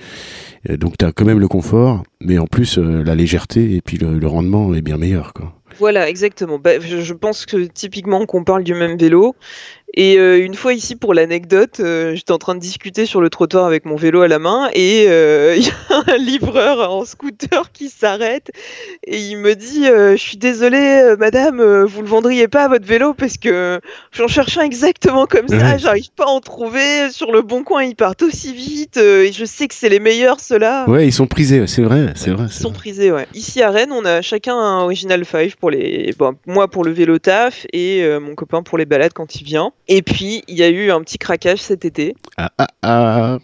[0.69, 3.97] donc tu as quand même le confort, mais en plus euh, la légèreté et puis
[3.97, 5.33] le, le rendement est bien meilleur.
[5.33, 5.55] Quoi.
[5.79, 6.59] Voilà, exactement.
[6.59, 9.37] Bah, je pense que typiquement qu'on parle du même vélo.
[10.01, 13.31] Et euh, une fois ici, pour l'anecdote, euh, j'étais en train de discuter sur le
[13.31, 17.05] trottoir avec mon vélo à la main et euh, il y a un livreur en
[17.05, 18.53] scooter qui s'arrête
[19.05, 23.13] et il me dit Je suis désolé, madame, vous le vendriez pas à votre vélo
[23.13, 23.81] parce que
[24.13, 25.79] j'en cherchais un exactement comme ça, Ouais.
[25.81, 27.11] j'arrive pas à en trouver.
[27.11, 30.39] Sur le bon coin, ils partent aussi vite et je sais que c'est les meilleurs
[30.39, 30.89] ceux-là.
[30.89, 32.45] Ouais, ils sont prisés, c'est vrai, c'est vrai.
[32.47, 32.79] Ils sont vrai.
[32.79, 33.27] prisés, ouais.
[33.35, 36.15] Ici à Rennes, on a chacun un Original 5 pour les.
[36.17, 39.73] Bon, moi pour le vélo taf et mon copain pour les balades quand il vient.
[39.89, 42.15] Et puis, il y a eu un petit craquage cet été.
[42.37, 43.39] Ah, ah, ah.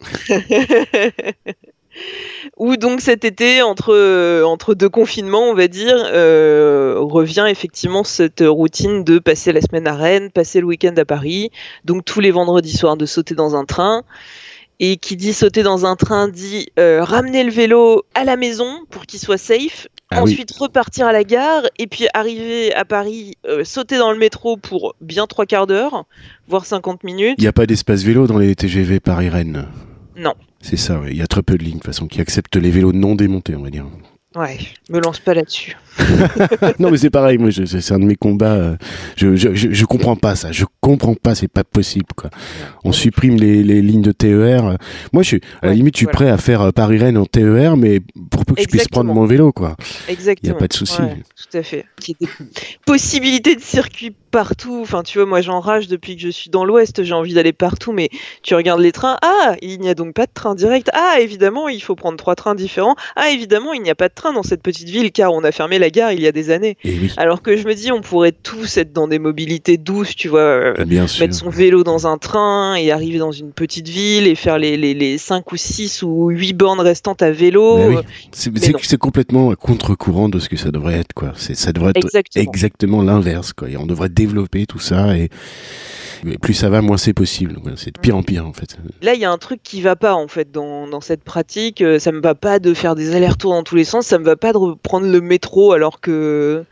[2.56, 8.42] Où donc cet été, entre, entre deux confinements, on va dire, euh, revient effectivement cette
[8.46, 11.50] routine de passer la semaine à Rennes, passer le week-end à Paris,
[11.84, 14.04] donc tous les vendredis soirs de sauter dans un train.
[14.80, 18.80] Et qui dit sauter dans un train dit euh, ramener le vélo à la maison
[18.90, 20.32] pour qu'il soit safe, Ah oui.
[20.32, 24.56] ensuite repartir à la gare, et puis arriver à Paris, euh, sauter dans le métro
[24.56, 26.04] pour bien trois quarts d'heure,
[26.46, 27.36] voire 50 minutes.
[27.38, 29.66] Il n'y a pas d'espace vélo dans les TGV Paris-Rennes?
[30.16, 30.34] Non.
[30.60, 31.10] C'est ça, ouais.
[31.10, 33.56] il y a très peu de lignes de façon qui acceptent les vélos non démontés,
[33.56, 33.86] on va dire.
[34.36, 34.58] Ouais,
[34.90, 35.76] me lance pas là-dessus.
[36.78, 38.54] non mais c'est pareil, moi c'est un de mes combats.
[38.54, 38.76] euh,
[39.16, 42.30] Je, je, je, je comprends pas ça, je comprends pas, c'est pas possible quoi.
[42.84, 44.66] On supprime les, les lignes de TER.
[44.66, 44.74] euh.
[45.12, 46.16] Moi je suis à la Ouais, limite je suis voilà.
[46.16, 49.24] prêt à faire euh, Paris-Rennes en TER, mais pour peu que je puisse prendre mon
[49.26, 49.76] vélo quoi.
[50.08, 50.50] Exactement.
[50.50, 51.00] Il y a pas de souci.
[51.02, 51.16] Ouais,
[51.50, 51.84] tout à fait.
[52.08, 52.28] Y des
[52.86, 54.78] possibilités de circuit partout.
[54.82, 57.92] Enfin, tu vois, moi j'enrage depuis que je suis dans l'Ouest, j'ai envie d'aller partout,
[57.92, 58.10] mais
[58.42, 59.16] tu regardes les trains.
[59.22, 60.90] Ah, il n'y a donc pas de train direct.
[60.92, 62.96] Ah, évidemment, il faut prendre trois trains différents.
[63.16, 65.52] Ah, évidemment, il n'y a pas de train dans cette petite ville car on a
[65.52, 66.76] fermé la gare il y a des années.
[66.84, 70.28] Oui, Alors que je me dis, on pourrait tous être dans des mobilités douces, tu
[70.28, 70.40] vois.
[70.40, 71.22] euh, sûr.
[71.24, 74.76] mettre son vélo dans un train et arriver dans une petite ville et faire les,
[74.76, 77.76] les, les 5 ou 6 ou 8 bornes restantes à vélo.
[77.88, 77.96] Oui.
[77.96, 81.32] Euh, C'est complètement contre-courant de ce que ça devrait être quoi.
[81.36, 82.42] C'est ça devrait être Exactement.
[82.44, 83.68] exactement l'inverse quoi.
[83.68, 85.28] Et on devrait développer tout ça et
[86.22, 87.56] mais plus ça va, moins c'est possible.
[87.76, 88.76] C'est de pire en pire en fait.
[89.02, 91.80] Là, il y a un truc qui va pas en fait dans, dans cette pratique.
[91.80, 94.06] Euh, Ça me va pas de faire des allers-retours dans tous les sens.
[94.06, 96.64] Ça me va pas de reprendre le métro alors que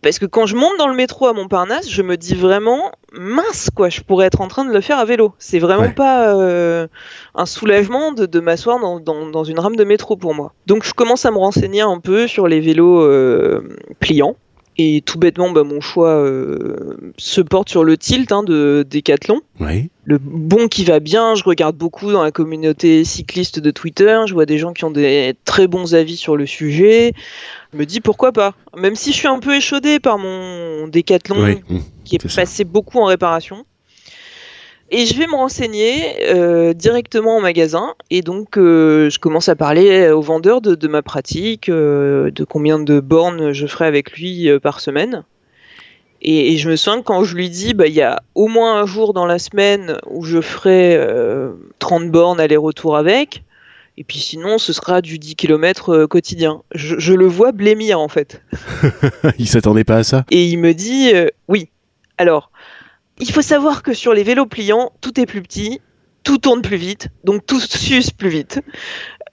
[0.00, 3.70] parce que quand je monte dans le métro à Montparnasse, je me dis vraiment mince
[3.72, 3.88] quoi.
[3.88, 5.32] Je pourrais être en train de le faire à vélo.
[5.38, 5.92] C'est vraiment Ouais.
[5.92, 6.88] pas euh,
[7.36, 10.54] un soulagement de, de m'asseoir dans, dans, dans une rame de métro pour moi.
[10.66, 13.62] Donc je commence à me renseigner un peu sur les vélos euh,
[14.00, 14.34] pliants.
[14.78, 19.40] Et tout bêtement, bah, mon choix euh, se porte sur le tilt hein, de Decathlon
[19.60, 19.90] Oui.
[20.04, 21.34] le bon qui va bien.
[21.34, 24.20] Je regarde beaucoup dans la communauté cycliste de Twitter.
[24.26, 27.12] Je vois des gens qui ont des très bons avis sur le sujet.
[27.72, 28.54] Je me dis pourquoi pas.
[28.76, 31.56] Même si je suis un peu échaudé par mon Décathlon Oui.
[31.68, 31.78] Mmh.
[32.04, 32.42] qui est, ça.
[32.42, 33.66] passé beaucoup en réparation.
[34.94, 37.94] Et je vais me renseigner euh, directement en magasin.
[38.10, 42.44] Et donc, euh, je commence à parler au vendeur de, de ma pratique, euh, de
[42.44, 45.24] combien de bornes je ferai avec lui par semaine.
[46.20, 48.48] Et, et je me souviens que quand je lui dis, bah, il y a au
[48.48, 53.44] moins un jour dans la semaine où je ferai euh, 30 bornes aller-retour avec.
[53.96, 56.60] Et puis sinon, ce sera du 10 km quotidien.
[56.74, 58.42] Je, je le vois blêmir en fait.
[59.38, 60.26] Il s'attendait pas à ça?
[60.30, 61.12] Et il me dit
[61.48, 61.68] oui.
[62.18, 62.51] Alors,
[63.22, 65.80] il faut savoir que sur les vélos pliants, tout est plus petit,
[66.24, 68.60] tout tourne plus vite, donc tout s'use plus vite.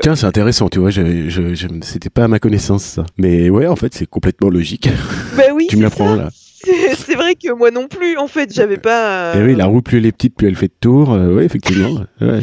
[0.01, 3.05] Tiens, c'est intéressant, tu vois, je, je, je- c'était pas à ma connaissance ça.
[3.17, 4.89] Mais ouais, en fait, c'est complètement logique.
[5.37, 6.29] Bah oui, tu me l'apprends là.
[6.63, 9.33] C'est vrai que moi non plus, en fait, j'avais pas.
[9.35, 11.13] Et Eh oui, la roue plus elle est petite, plus elle fait de tour.
[11.13, 12.01] Euh, ouais, effectivement.
[12.21, 12.39] Ouais.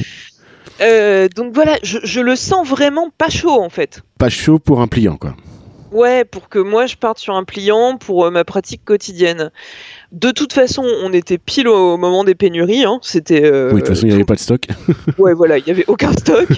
[0.82, 4.02] Euh, donc voilà, je, je le sens vraiment pas chaud en fait.
[4.18, 5.34] Pas chaud pour un pliant, quoi.
[5.96, 9.50] Ouais, pour que moi je parte sur un pliant pour euh, ma pratique quotidienne.
[10.12, 12.84] De toute façon, on était pile au moment des pénuries.
[12.84, 12.98] Hein.
[13.00, 13.42] C'était.
[13.42, 14.66] euh, oui, de toute façon, il n'y avait pas de stock.
[15.18, 16.48] Ouais, voilà, il y avait aucun stock.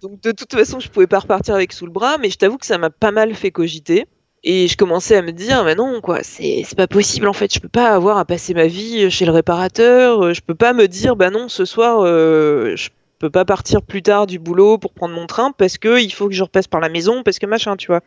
[0.00, 2.56] Donc de toute façon, je pouvais pas repartir avec sous le bras, mais je t'avoue
[2.56, 4.06] que ça m'a pas mal fait cogiter.
[4.44, 7.52] Et je commençais à me dire, mais non, quoi, c'est pas possible en fait.
[7.52, 10.32] Je peux pas avoir à passer ma vie chez le réparateur.
[10.34, 14.02] Je peux pas me dire, bah non, ce soir, euh, je peux pas partir plus
[14.02, 16.80] tard du boulot pour prendre mon train parce que il faut que je repasse par
[16.80, 18.02] la maison, parce que machin, tu vois.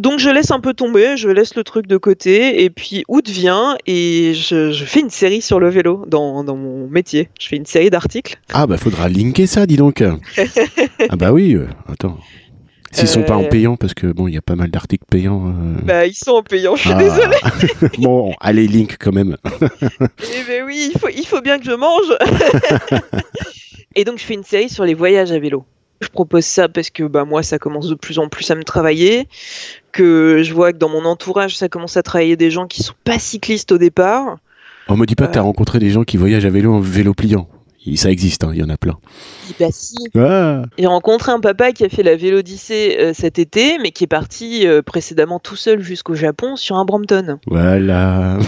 [0.00, 3.28] Donc je laisse un peu tomber, je laisse le truc de côté, et puis août
[3.28, 7.28] vient et je, je fais une série sur le vélo dans, dans mon métier.
[7.40, 8.36] Je fais une série d'articles.
[8.52, 10.02] Ah, bah, faudra linker ça, dis donc.
[11.08, 12.18] ah, bah oui, euh, attends.
[12.92, 13.48] S'ils sont pas en Euh.
[13.48, 15.48] payant, parce que bon, il y a pas mal d'articles payants.
[15.48, 15.80] euh.
[15.82, 16.98] Bah ils sont en payant, je suis Ah.
[17.02, 17.90] désolée.
[17.98, 19.36] bon, allez, link quand même.
[20.00, 22.06] Eh ben oui, il faut, il faut bien que je mange.
[23.96, 25.64] et donc je fais une série sur les voyages à vélo.
[26.04, 28.62] Je propose ça parce que bah moi ça commence de plus en plus à me
[28.62, 29.26] travailler,
[29.92, 32.94] que je vois que dans mon entourage ça commence à travailler des gens qui sont
[33.04, 34.36] pas cyclistes au départ.
[34.88, 37.14] On me dit pas que t'as rencontré des gens qui voyagent à vélo en vélo
[37.14, 37.48] pliant.
[37.96, 38.96] Ça existe, hein, il y en a plein.
[39.46, 39.96] Dis bah si.
[40.16, 44.04] Ah, J'ai rencontré un papa qui a fait la Vélodyssée euh, cet été, mais qui
[44.04, 47.38] est parti euh, précédemment tout seul jusqu'au Japon sur un Brompton.
[47.46, 48.38] voilà.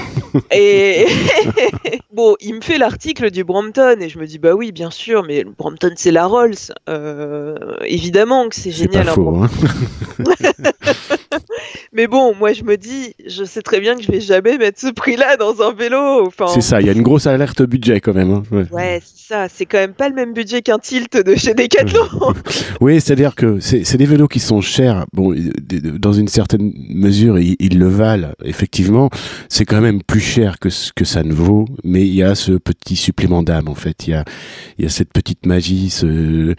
[0.54, 1.04] Et
[2.14, 5.22] bon, il me fait l'article du Brompton et je me dis bah oui, bien sûr,
[5.24, 6.54] mais le Brompton c'est la Rolls,
[6.88, 9.08] Euh, évidemment que c'est C'est pas génial.
[9.10, 9.50] un faux, hein.
[11.92, 14.80] Mais bon, moi je me dis, je sais très bien que je vais jamais mettre
[14.80, 16.26] ce prix-là dans un vélo.
[16.26, 18.30] Enfin, C'est ça, il y a une grosse alerte budget quand même.
[18.30, 18.42] hein.
[18.50, 18.64] Ouais.
[18.70, 19.46] Ouais, c'est ça.
[19.48, 22.06] C'est quand même pas le même budget qu'un tilt de chez Decathlon.
[22.80, 25.06] Oui, c'est-à-dire que c'est c'est des vélos qui sont chers.
[25.12, 25.34] Bon,
[25.98, 28.32] dans une certaine mesure, ils, ils le valent.
[28.44, 29.08] Effectivement,
[29.48, 31.64] c'est quand même plus cher que ce que ça ne vaut.
[31.84, 34.06] Mais il y a ce petit supplément d'âme, en fait.
[34.06, 34.24] Il y a,
[34.78, 36.54] il y a cette petite magie, ce,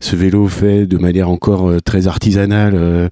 [0.00, 3.08] ce vélo fait de manière encore euh, très artisanale euh,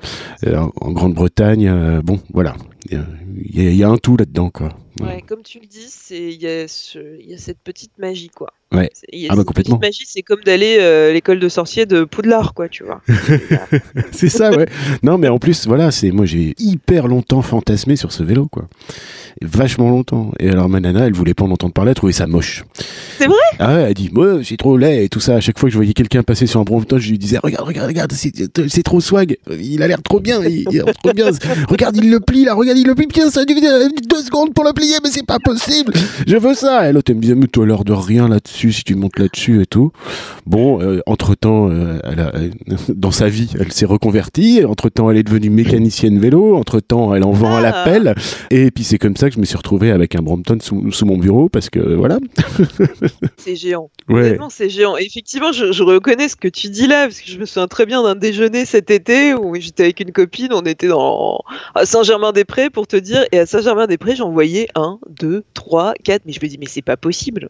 [0.47, 1.68] en- en Grande-Bretagne.
[1.68, 2.54] euh, bon, voilà.
[2.90, 4.70] Il y y a un tout là-dedans, quoi.
[5.01, 8.28] Ouais, comme tu le dis, il y, a ce- il y a cette petite magie
[8.28, 8.53] quoi.
[8.72, 8.88] Ouais.
[9.12, 9.78] Y a Ah bah, complètement.
[9.78, 13.01] petite magie, c'est comme d'aller euh, à l'école de sorcier de Poudlard quoi, tu vois.
[14.12, 14.66] c'est ça, ouais.
[15.03, 18.66] Non, mais en plus, voilà, c'est moi j'ai hyper longtemps fantasmé sur ce vélo, quoi.
[19.42, 20.32] Vachement longtemps.
[20.38, 22.64] Et alors ma nana, elle voulait pas en entendre parler, elle trouvait ça moche.
[23.18, 23.36] C'est vrai?
[23.59, 25.36] Ah ouais, elle dit, moi, c'est trop laid et tout ça.
[25.36, 27.66] À chaque fois que je voyais quelqu'un passer sur un Brompton, je lui disais, regarde,
[27.66, 28.32] regarde, regarde, c'est
[28.68, 29.36] c'est trop swag.
[29.51, 31.30] Il a l'air trop bien, il, il a l'air trop bien.
[31.68, 34.53] Regarde, il le plie là, regarde, il le plie bien, ça a dû deux secondes
[34.55, 35.93] pour le plier, mais c'est pas possible.
[36.26, 36.88] Je veux ça.
[36.88, 39.62] Et l'autre, elle me disait, mais toi, l'heure de rien là-dessus, si tu montes là-dessus
[39.62, 39.93] et tout.
[40.47, 42.51] Bon, euh, entre-temps, euh, euh,
[42.88, 44.64] dans sa vie, elle s'est reconvertie.
[44.64, 46.57] Entre-temps, elle est devenue mécanicienne vélo.
[46.57, 47.59] Entre-temps, elle en vend ah.
[47.59, 48.14] à l'appel.
[48.51, 51.18] Et puis, c'est comme ça que je me suis retrouvé avec un Brompton sous, mon
[51.18, 52.18] bureau parce que voilà.
[53.36, 53.91] c'est géant.
[54.09, 54.38] Ouais.
[54.51, 54.97] C'est géant.
[54.97, 58.03] Effectivement, je, reconnais ce que tu dis là parce que je me souviens très bien
[58.03, 60.53] d'un déjeuner cet été où j'étais avec une copine.
[60.53, 61.43] On était dans
[61.82, 63.24] Saint-Germain-des-Prés pour te dire.
[63.32, 66.22] Et à Saint-Germain-des-Prés, j'envoyais un 1, 2, 3, 4.
[66.26, 67.49] Mais je me dis, mais c'est pas possible.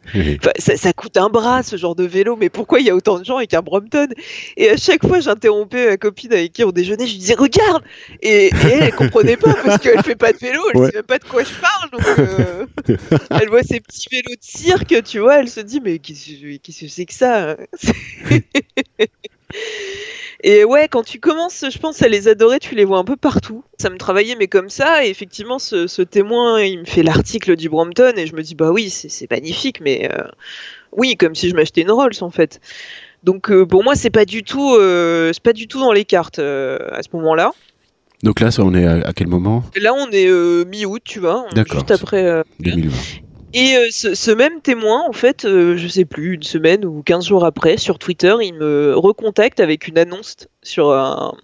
[0.58, 2.36] Ça, coûte un bras, ce genre de vélo.
[2.36, 4.08] Mais pourquoi il y a autant de gens avec un Brompton?
[4.56, 7.06] Et à chaque fois, j'interrompais ma copine avec qui on déjeunait.
[7.06, 7.82] Je lui disais, regarde
[8.22, 10.60] et, elle, elle comprenait pas parce qu'elle fait pas de vélo.
[10.74, 10.86] Elle ouais.
[10.90, 11.90] sait même pas de quoi je parle.
[12.18, 12.66] Euh,
[13.30, 15.40] elle voit ces petits vélos de cirque, tu vois.
[15.40, 17.56] Elle se dit, mais qu'est-ce que c'est que ça?
[20.42, 23.16] Et ouais, quand tu commences, je pense, à les adorer, tu les vois un peu
[23.16, 23.62] partout.
[23.78, 27.56] Ça me travaillait, mais comme ça, et effectivement, ce, ce témoin, il me fait l'article
[27.56, 30.24] du Brompton, et je me dis, bah oui, c'est magnifique, mais euh,
[30.92, 32.58] oui, comme si je m'achetais une Rolls, en fait.
[33.22, 36.06] Donc euh, pour moi, c'est pas du tout, euh, c'est pas du tout dans les
[36.06, 37.52] cartes à ce moment-là.
[38.22, 39.62] Donc là, ça, on est à, à quel moment?
[39.76, 40.26] Là, on est
[40.64, 42.24] mi-août, tu vois, juste après.
[42.24, 42.96] euh, 2020.
[43.52, 47.02] Et euh, ce, ce même témoin, en fait, euh, je sais plus, une semaine ou
[47.02, 51.34] 15 jours après, sur Twitter, il me recontacte avec une annonce sur un,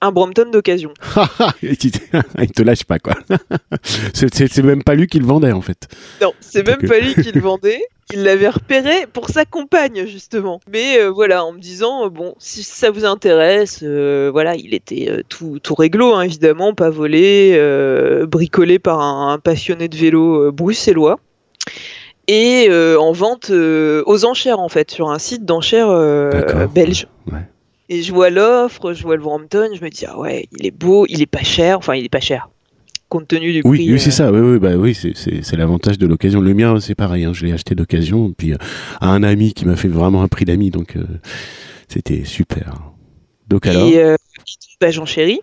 [0.00, 0.92] un Brompton d'occasion.
[1.62, 3.14] il te lâche pas, quoi.
[4.14, 5.88] c'est même pas lui qui le vendait, en fait.
[6.20, 7.82] Non, c'est même pas lui qui le vendait.
[8.12, 10.60] Il l'avait repéré pour sa compagne, justement.
[10.70, 14.74] Mais euh, voilà, en me disant, euh, bon, si ça vous intéresse, euh, voilà, il
[14.74, 19.88] était euh, tout, tout réglo, hein, évidemment, pas volé, euh, bricolé par un, un passionné
[19.88, 21.20] de vélo euh, bruxellois.
[22.26, 27.06] Et euh, en vente euh, aux enchères, en fait, sur un site d'enchères euh, belge.
[27.30, 27.40] Ouais.
[27.90, 30.70] Et je vois l'offre, je vois le Brampton, je me dis, ah ouais, il est
[30.70, 32.48] beau, il est pas cher, enfin, il est pas cher.
[33.08, 33.92] Compte tenu du Oui, prix.
[33.92, 34.32] oui c'est euh, ça.
[34.32, 36.40] Oui, oui, bah oui, c'est- l'avantage de l'occasion.
[36.40, 37.24] Le mien, c'est pareil.
[37.24, 38.56] hein, je l'ai acheté d'occasion, puis euh,
[39.00, 41.04] à un ami qui m'a fait vraiment un prix d'ami, donc euh,
[41.88, 42.92] c'était super.
[43.48, 44.14] Donc alors, Et euh,
[44.80, 45.40] bah, j'en chéris.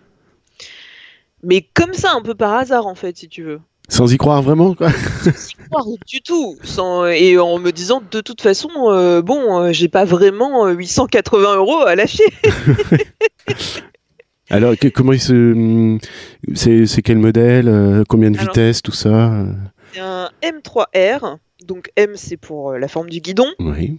[1.42, 3.60] Mais comme ça, un peu par hasard, en fait, si tu veux.
[3.88, 4.90] Sans y croire vraiment, quoi.
[4.92, 6.56] Sans y croire du tout.
[6.62, 10.72] Sans, et en me disant, de toute façon, euh, bon, euh, j'ai pas vraiment euh,
[10.72, 12.24] 880 euros à lâcher.
[14.50, 15.98] Alors, que- comment il se, hum,
[16.54, 19.32] c'est quel modèle, euh, combien de Alors- vitesse, tout ça.
[19.32, 19.52] euh,
[19.92, 21.36] C'est un M3R.
[21.66, 23.46] Donc M, c'est pour euh, la forme du guidon.
[23.58, 23.98] Oui.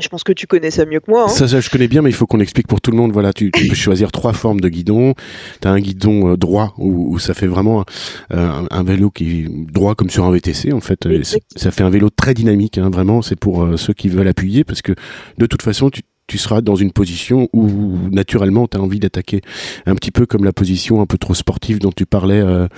[0.00, 1.24] Je pense que tu connais ça mieux que moi.
[1.24, 1.28] hein.
[1.28, 3.12] Ça, ça, je connais bien, mais il faut qu'on explique pour tout le monde.
[3.12, 5.14] Voilà, tu, tu peux choisir trois formes de guidon.
[5.60, 7.84] Tu as un guidon euh, droit où, où ça fait vraiment
[8.30, 11.06] un, un vélo qui est droit comme sur un VTC en fait.
[11.22, 13.22] C'est- Ça fait un vélo très dynamique, hein, vraiment.
[13.22, 14.92] C'est pour euh, ceux qui veulent appuyer parce que
[15.38, 19.40] de toute façon, tu, tu seras dans une position où naturellement tu as envie d'attaquer.
[19.86, 22.68] Un petit peu comme la position un peu trop sportive dont tu parlais euh,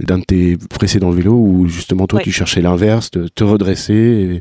[0.00, 2.24] d'un de tes précédents vélos où justement toi Ouais.
[2.24, 3.94] tu cherchais l'inverse, te, te redresser.
[3.94, 4.40] et-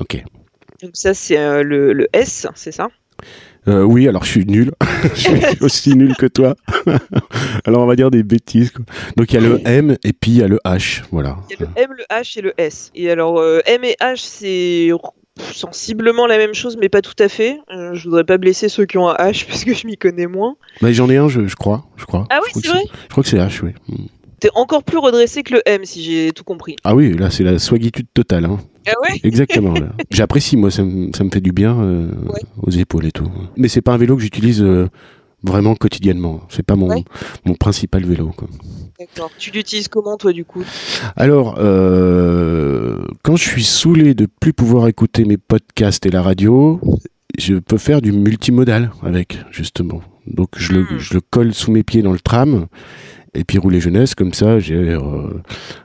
[0.00, 0.22] Ok.
[0.82, 2.88] Donc ça, c'est euh, le, le S, c'est ça?
[3.66, 4.72] Euh, oui, alors je suis nul.
[5.14, 6.54] je suis aussi nul que toi.
[7.66, 8.70] alors on va dire des bêtises.
[8.70, 8.84] quoi.
[9.16, 11.02] Donc il y a le M et puis il y a le H.
[11.10, 11.36] Voilà.
[11.50, 12.90] Il y a le M, le H et le S.
[12.94, 14.90] Et alors, euh, M et H, c'est
[15.52, 17.58] sensiblement la même chose, mais pas tout à fait.
[17.70, 20.26] Euh, je voudrais pas blesser ceux qui ont un H parce que je m'y connais
[20.26, 20.56] moins.
[20.80, 21.84] Bah, J'en ai un, je, je crois.
[21.96, 22.26] Je crois.
[22.30, 22.82] Ah oui, c'est vrai?
[23.04, 23.72] Je crois que c'est H, oui.
[24.40, 26.76] T'es encore plus redressé que le M, si j'ai tout compris.
[26.84, 28.44] Ah oui, là c'est la swagitude totale.
[28.44, 28.58] Hein.
[28.86, 29.20] Ah ouais?
[29.24, 29.74] Exactement.
[30.10, 32.40] J'apprécie, moi, ça, me- ça me fait du bien euh, Ouais.
[32.62, 33.28] aux épaules et tout.
[33.56, 34.88] Mais c'est pas un vélo que j'utilise euh,
[35.42, 36.42] vraiment quotidiennement.
[36.48, 37.04] C'est pas mon, Ouais.
[37.44, 38.32] mon principal vélo.
[38.98, 39.30] D'accord.
[39.38, 40.64] Tu l'utilises comment, toi, du coup?
[41.16, 46.80] Alors, euh, quand je suis saoulé de plus pouvoir écouter mes podcasts et la radio,
[47.38, 50.00] je peux faire du multimodal avec, justement.
[50.26, 50.98] Donc, je le, Hmm.
[50.98, 52.66] je le colle sous mes pieds dans le tram
[53.38, 54.98] Et puis rouler jeunesse, comme ça, j'ai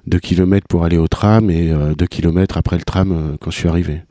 [0.07, 3.69] 2 km pour aller au tram et 2 km après le tram quand je suis
[3.69, 4.01] arrivé.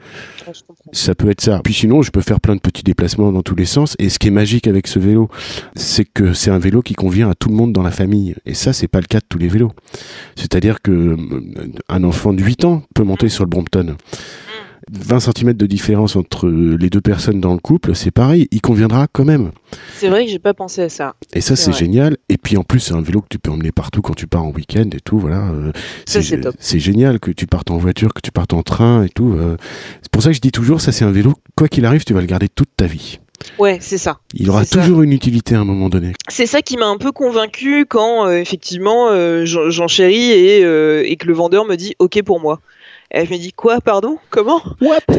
[0.93, 1.61] Ça peut être ça.
[1.63, 3.97] Puis sinon, je peux faire plein de petits déplacements dans tous les sens.
[3.99, 5.29] Et ce qui est magique avec ce vélo,
[5.75, 8.35] c'est que c'est un vélo qui convient à tout le monde dans la famille.
[8.47, 9.73] Et ça, c'est pas le cas de tous les vélos.
[10.37, 11.17] C'est-à-dire que euh,
[11.89, 13.97] un enfant de 8 ans peut monter sur le Brompton.
[14.91, 19.07] 20 cm de différence entre les deux personnes dans le couple, c'est pareil, il conviendra
[19.13, 19.53] quand même.
[19.97, 21.15] C'est vrai que j'ai pas pensé à ça.
[21.35, 22.17] Et ça, c'est génial.
[22.29, 24.45] Et puis en plus, c'est un vélo que tu peux emmener partout quand tu pars
[24.45, 25.19] en week-end et tout.
[25.19, 25.49] Voilà.
[25.49, 25.73] Euh,
[26.07, 29.35] c'est génial que tu partes en voiture, que tu partes en train et tout.
[29.39, 29.57] Euh.
[30.03, 32.15] C'est pour ça que je dis toujours, ça, c'est un vélo, quoi qu'il arrive, tu
[32.15, 33.19] vas le garder toute ta vie.
[33.59, 34.19] Ouais, c'est ça.
[34.35, 36.13] Il aura toujours une utilité à un moment donné.
[36.29, 39.09] C'est ça qui m'a un peu convaincu quand euh, effectivement
[39.45, 42.61] j'en chéris et, et, que le vendeur me dit OK pour moi.
[43.15, 44.19] Elle me dit quoi, pardon?
[44.31, 44.63] Comment?
[44.81, 45.01] What?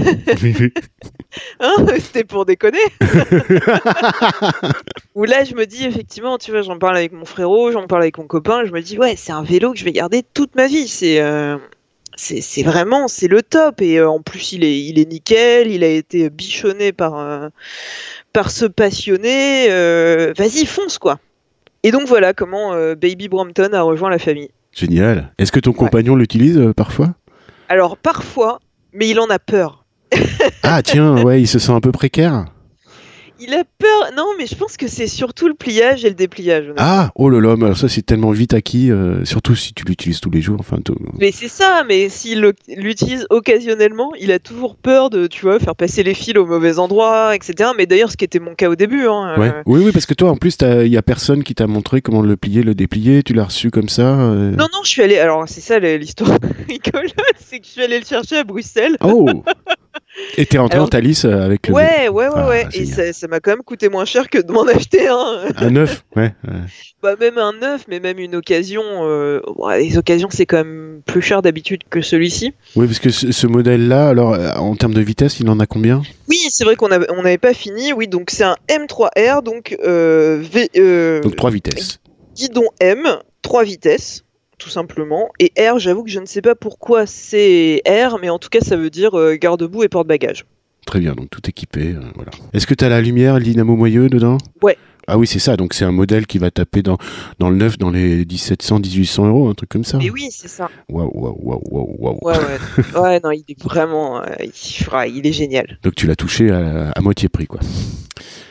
[1.60, 1.86] Hein?
[2.00, 2.80] C'était pour déconner.
[5.16, 8.04] Ou là, je me dis effectivement, tu vois, j'en parle avec mon frérot, j'en parle
[8.04, 10.56] avec mon copain, je me dis ouais, c'est un vélo que je vais garder toute
[10.56, 10.88] ma vie.
[10.88, 11.58] C'est euh,
[12.16, 15.84] c'est vraiment c'est le top et euh, en plus il est il est nickel, il
[15.84, 17.50] a été bichonné par euh,
[18.32, 19.68] par ce passionné.
[20.38, 21.20] Vas-y, fonce quoi.
[21.84, 24.50] Et donc voilà comment Baby Brompton a rejoint la famille.
[24.72, 25.32] Génial.
[25.38, 27.16] Est-ce que ton compagnon l'utilise parfois?
[27.70, 28.60] Alors parfois,
[28.94, 29.86] mais il en a peur.
[30.64, 32.46] ah tiens, ouais, il se sent un peu précaire.
[33.40, 34.12] Il a peur.
[34.16, 36.72] Non, mais je pense que c'est surtout le pliage et le dépliage.
[36.78, 40.20] Ah, oh là là, mais ça c'est tellement vite acquis, euh, surtout si tu l'utilises
[40.22, 40.58] tous les jours.
[40.60, 40.78] Enfin,
[41.20, 45.76] Mais c'est ça, mais s'il l'utilise occasionnellement, il a toujours peur de, tu vois, faire
[45.76, 47.72] passer les fils au mauvais endroit, etc.
[47.78, 49.08] Mais d'ailleurs, ce qui était mon cas au début.
[49.08, 49.54] Hein, ouais.
[49.66, 52.22] Oui, oui, parce que toi, en plus, il y a personne qui t'a montré comment
[52.22, 53.24] le plier, le déplier.
[53.24, 54.20] Tu l'as reçu comme ça.
[54.20, 54.52] Euh.
[54.52, 55.18] Non, non, je suis allé.
[55.18, 58.98] Alors, c'est ça l'histoire rigolote, c'est que je suis allé le chercher à Bruxelles.
[59.02, 59.44] Oh.
[60.38, 61.74] Et t'es rentré en Thalys euh, avec le.
[61.74, 62.66] Ouais, ouais, ouais, ouais.
[62.66, 65.46] Ah, et ça m'a quand même coûté moins cher que de m'en acheter un.
[65.56, 66.34] Un neuf, ouais.
[67.02, 68.84] Bah, même un neuf, mais même une occasion.
[68.84, 69.42] Euh...
[69.78, 72.54] les occasions, c'est quand même plus cher d'habitude que celui-ci.
[72.76, 76.02] Oui, parce que ce, modèle-là, alors, euh, en termes de vitesse, il en a combien?
[76.30, 77.94] Oui, c'est vrai qu'on n'avait pas fini.
[77.94, 79.76] Oui, donc c'est un M3R, donc.
[79.84, 82.00] Euh, v, donc 3 vitesses.
[82.36, 84.24] Guidon M, 3 vitesses
[84.64, 85.30] tout simplement.
[85.40, 88.62] Et R, j'avoue que je ne sais pas pourquoi c'est R, mais en tout cas,
[88.62, 90.46] ça veut dire euh, garde-boue et porte-bagages.
[90.86, 91.94] Très bien, donc tout équipé.
[91.94, 92.32] Euh, voilà.
[92.54, 94.38] Est-ce que tu as la lumière, le dynamo moyeu dedans?
[94.62, 94.78] Ouais.
[95.08, 95.58] Ah oui, c'est ça.
[95.58, 96.98] Donc c'est un modèle qui va taper dans,
[97.40, 100.00] dans le neuf dans les 1700, 1800 euros, un truc comme ça.
[100.02, 100.70] Et oui, c'est ça.
[100.90, 102.20] Waouh, waouh, waouh, waouh, waouh.
[102.22, 103.00] Ouais, ouais.
[103.02, 104.22] ouais, non, il est vraiment.
[104.22, 105.78] Euh, il, il, est génial.
[105.84, 107.60] Donc tu l'as touché à, à, moitié prix, quoi.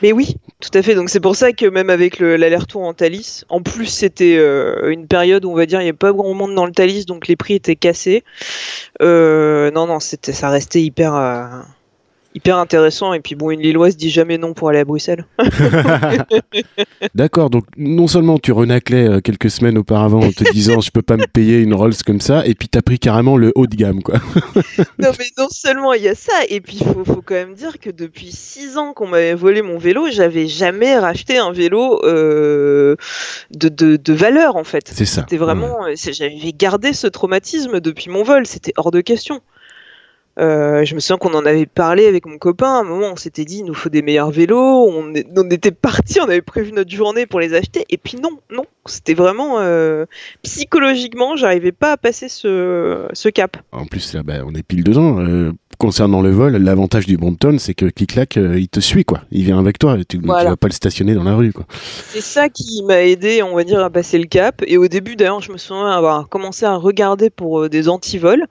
[0.01, 0.95] Mais oui, tout à fait.
[0.95, 5.07] Donc c'est pour ça que même avec l'aller-retour en Thalys, en plus c'était euh, une
[5.07, 7.27] période où on va dire il n'y a pas grand monde dans le Thalys, donc
[7.27, 8.23] les prix étaient cassés.
[9.01, 11.15] Euh, non, non, c'était, ça restait hyper
[12.35, 13.13] hyper intéressant.
[13.13, 15.25] Et puis bon, une Lilloise dit jamais non pour aller à Bruxelles.
[17.15, 21.01] D'accord, donc non seulement tu renaclais euh, quelques semaines auparavant en te disant je peux
[21.01, 23.67] pas me payer une Rolls comme ça, et puis tu as pris carrément le haut
[23.67, 24.15] de gamme, quoi.
[24.99, 27.53] non, mais non seulement il y a ça, et puis il faut, faut, quand même
[27.53, 32.03] dire que depuis 6 ans qu'on m'avait volé mon vélo, j'avais jamais racheté un vélo
[32.03, 32.95] euh,
[33.51, 34.91] de, de, de, valeur en fait.
[34.93, 35.21] C'est ça.
[35.21, 39.41] C'était vraiment, j'avais gardé ce traumatisme depuis mon vol, c'était hors de question.
[40.39, 42.77] Euh, je me souviens qu'on en avait parlé avec mon copain.
[42.77, 44.89] À un moment, on s'était dit, il nous faut des meilleurs vélos.
[44.89, 45.13] On,
[45.49, 47.85] était parti, on avait prévu notre journée pour les acheter.
[47.89, 50.05] Et puis non, non, c'était vraiment euh,
[50.41, 53.57] psychologiquement, j'arrivais pas à passer ce, ce cap.
[53.71, 55.19] En plus, là, bah, on est pile dedans.
[55.19, 59.21] Euh, concernant le vol, l'avantage du Brompton, c'est que Click-Clack, il te suit, quoi.
[59.31, 59.97] Il vient avec toi.
[60.07, 61.65] Tu, vas pas le stationner dans la rue, quoi.
[62.09, 64.63] C'est ça qui m'a aidé, on va dire, à passer le cap.
[64.65, 68.47] Et au début, d'ailleurs, je me souviens avoir commencé à regarder pour des antivols.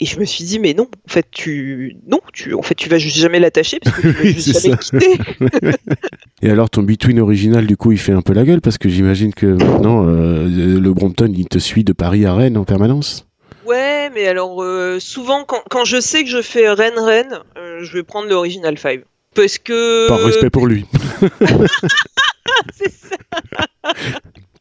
[0.00, 2.88] Et je me suis dit, mais non, en fait, tu, non, tu, en fait, tu
[2.88, 5.18] vas juste jamais l'attacher parce que tu vas juste jamais quitter.
[6.42, 8.88] Et alors, ton Between original, du coup, il fait un peu la gueule parce que
[8.88, 13.26] j'imagine que maintenant, euh, le Brompton, il te suit de Paris à Rennes en permanence.
[13.66, 17.92] Ouais, mais alors, euh, souvent, quand, quand, je sais que je fais Rennes-Rennes, euh, je
[17.92, 19.00] vais prendre l'original 5.
[19.34, 20.06] Parce que.
[20.06, 20.86] Par respect pour lui.
[22.72, 23.16] C'est ça.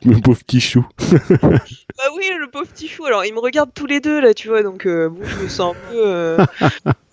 [0.06, 0.86] Le pauvre petit chou.
[1.00, 3.06] bah oui, le pauvre petit chou.
[3.06, 5.50] Alors, ils me regardent tous les deux, là, tu vois, donc euh, bon, je me
[5.50, 6.04] sens un peu.
[6.06, 6.38] Euh...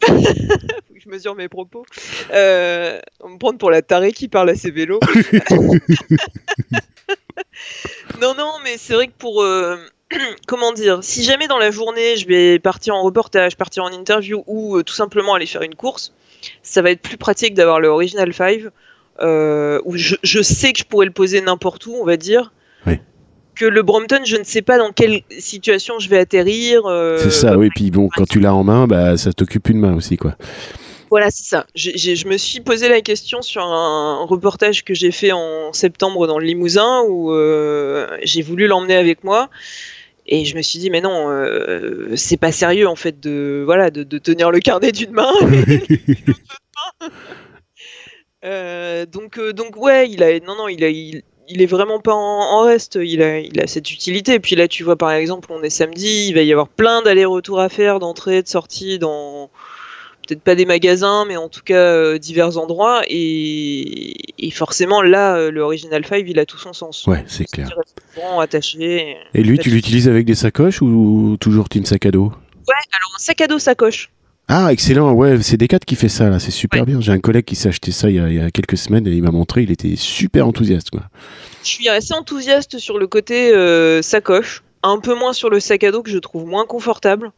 [0.09, 1.87] je mesure mes propos.
[2.32, 5.01] Euh, on me prend pour la tarée qui parle à ses vélos.
[8.20, 9.43] non, non, mais c'est vrai que pour.
[9.43, 9.76] Euh,
[10.47, 14.45] comment dire Si jamais dans la journée, je vais partir en reportage, partir en interview
[14.47, 16.12] ou tout simplement aller faire une course,
[16.62, 18.64] ça va être plus pratique d'avoir le Original 5.
[19.20, 22.53] où je, je, sais que je pourrais le poser n'importe où, on va dire
[23.55, 26.87] que le Brompton, je ne sais pas dans quelle situation je vais atterrir.
[26.87, 27.68] Euh, c'est ça, oui.
[27.74, 30.35] Puis bon, quand tu l'as en main, bah, ça t'occupe une main aussi, quoi.
[31.11, 31.66] Voilà, c'est ça.
[31.76, 36.39] je me suis posé la question sur un reportage que j'ai fait en septembre dans
[36.39, 39.49] le Limousin où euh, j'ai voulu l'emmener avec moi.
[40.26, 43.91] Et je me suis dit, mais non, euh, c'est pas sérieux en fait de, voilà,
[43.91, 45.32] de, tenir le carnet d'une main.
[48.47, 52.62] Euh, donc, donc ouais, il a, non, non, il a, il, est vraiment pas en,
[52.62, 52.99] reste.
[53.03, 54.34] Il a, il a cette utilité.
[54.34, 57.03] Et puis là, tu vois, par exemple, on est samedi, il va y avoir plein
[57.03, 59.51] d'allers-retours à faire, d'entrée, de sortie dans
[60.26, 63.03] peut-être pas des magasins, mais en tout cas euh, divers endroits.
[63.09, 64.14] Et,
[64.53, 67.07] forcément, là, euh, le Original 5, il a tout son sens.
[67.07, 67.68] Ouais, c'est clair.
[68.40, 69.16] attaché.
[69.34, 72.32] Et lui, tu l'utilises avec des sacoches ou toujours team sac à dos?
[72.66, 74.11] Ouais, alors un sac à dos sacoche.
[74.49, 75.12] Ah, excellent.
[75.12, 76.38] Ouais, c'est Decat qui fait ça, là.
[76.38, 77.01] C'est super bien.
[77.01, 79.30] J'ai un collègue qui s'est acheté ça il y, a, quelques semaines et il m'a
[79.30, 79.62] montré.
[79.62, 81.03] Il était super enthousiaste, quoi.
[81.62, 84.62] Je suis assez enthousiaste sur le côté euh, sacoche.
[84.82, 87.32] Un peu moins sur le sac à dos que je trouve moins confortable.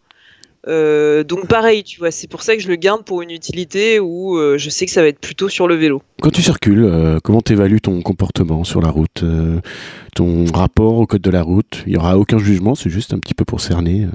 [0.69, 4.01] Euh, donc pareil, tu vois, c'est pour ça que je le garde pour une utilité
[4.01, 6.03] où euh, je sais que ça va être plutôt sur le vélo.
[6.21, 9.25] Quand tu circules, euh, comment t'évalues ton comportement sur la route,
[10.15, 11.85] ton rapport au code de la route?
[11.87, 14.07] Il y aura aucun jugement, c'est juste un petit peu pour cerner.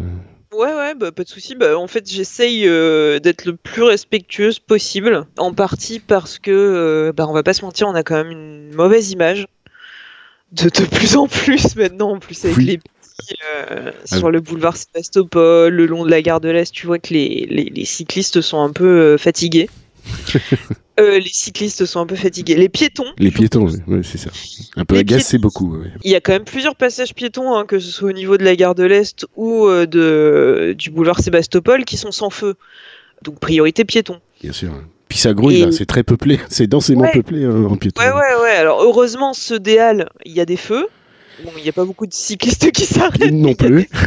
[0.53, 1.55] Ouais, ouais, bah, pas de souci.
[1.55, 2.63] Bah, en fait, j'essaye
[3.21, 7.87] d'être le plus respectueuse possible, en partie parce que, bah, on va pas se mentir,
[7.87, 9.47] on a quand même une mauvaise image
[10.51, 12.79] de, de plus en plus maintenant, en plus avec les
[13.43, 16.99] euh, ah sur le boulevard Sébastopol, le long de la gare de l'Est, tu vois
[16.99, 19.69] que les, les, cyclistes sont un peu euh, fatigués.
[20.99, 22.55] Euh, les cyclistes sont un peu fatigués.
[22.55, 23.07] Les piétons.
[23.17, 24.29] Les piétons, oui, c'est ça.
[24.75, 25.77] Un peu agacé beaucoup.
[26.03, 28.43] Il y a quand même plusieurs passages piétons, hein, que ce soit au niveau de
[28.43, 32.55] la gare de l'Est ou de, du boulevard Sébastopol, qui sont sans feu.
[33.23, 34.19] Donc priorité piétons.
[34.41, 34.73] Bien sûr.
[35.07, 38.01] Puis ça grouille, c'est très peuplé, c'est densément peuplé en piéton.
[38.01, 38.55] Ouais, ouais, ouais.
[38.55, 40.87] Alors heureusement, ce déal, il y a des feux.
[41.43, 43.31] Bon, il n'y a pas beaucoup de cyclistes qui s'arrêtent.
[43.31, 43.89] Non plus.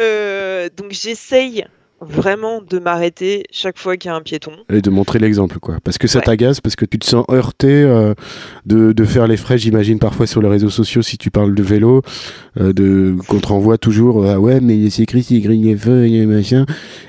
[0.00, 1.64] Euh, donc j'essaye
[2.00, 4.52] vraiment de m'arrêter chaque fois qu'il y a un piéton.
[4.72, 5.76] Et de montrer l'exemple, quoi.
[5.82, 8.14] Parce que ça t'agace, parce que tu te sens heurté euh,
[8.66, 11.62] de, de, faire les frais, j'imagine, parfois sur les réseaux sociaux, si tu parles de
[11.62, 12.02] vélo,
[12.60, 16.06] euh, de, qu'on te renvoie toujours, ah ouais, mais c'est Chris, il grille les feux,
[16.06, 16.66] et machin,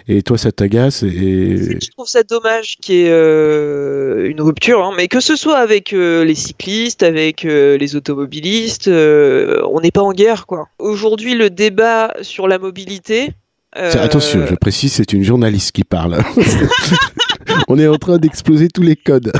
[0.08, 1.04] et toi, ça t'agace.
[1.04, 1.80] Et...
[1.80, 5.58] Je trouve ça dommage qu'il y ait euh, une rupture, hein, mais que ce soit
[5.58, 10.68] avec les cyclistes, avec les automobilistes, on n'est pas en guerre, quoi.
[10.80, 13.34] Aujourd'hui, le débat sur la mobilité,
[13.74, 16.18] Attention, je précise, c'est une journaliste qui parle.
[17.68, 19.32] On est en train d'exploser tous les codes.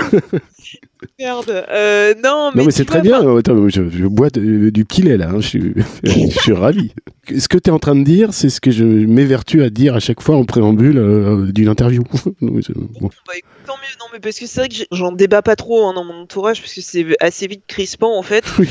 [1.18, 1.66] Merde.
[1.70, 3.22] Euh, non, mais, c'est très bien.
[3.22, 5.30] je, bois du petit lait là.
[5.30, 5.40] Hein.
[5.40, 5.74] Je, suis,
[6.04, 6.92] je suis ravi.
[7.38, 9.96] Ce que tu es en train de dire, c'est ce que je m'évertue à dire
[9.96, 12.04] à chaque fois en préambule euh, d'une interview.
[12.42, 12.60] bon.
[13.02, 13.34] Bah,
[13.66, 13.96] tant mieux.
[14.00, 16.62] Non, mais parce que c'est vrai que j'en débat pas trop hein, dans mon entourage
[16.62, 18.44] parce que c'est assez vite crispant en fait.
[18.60, 18.70] Oui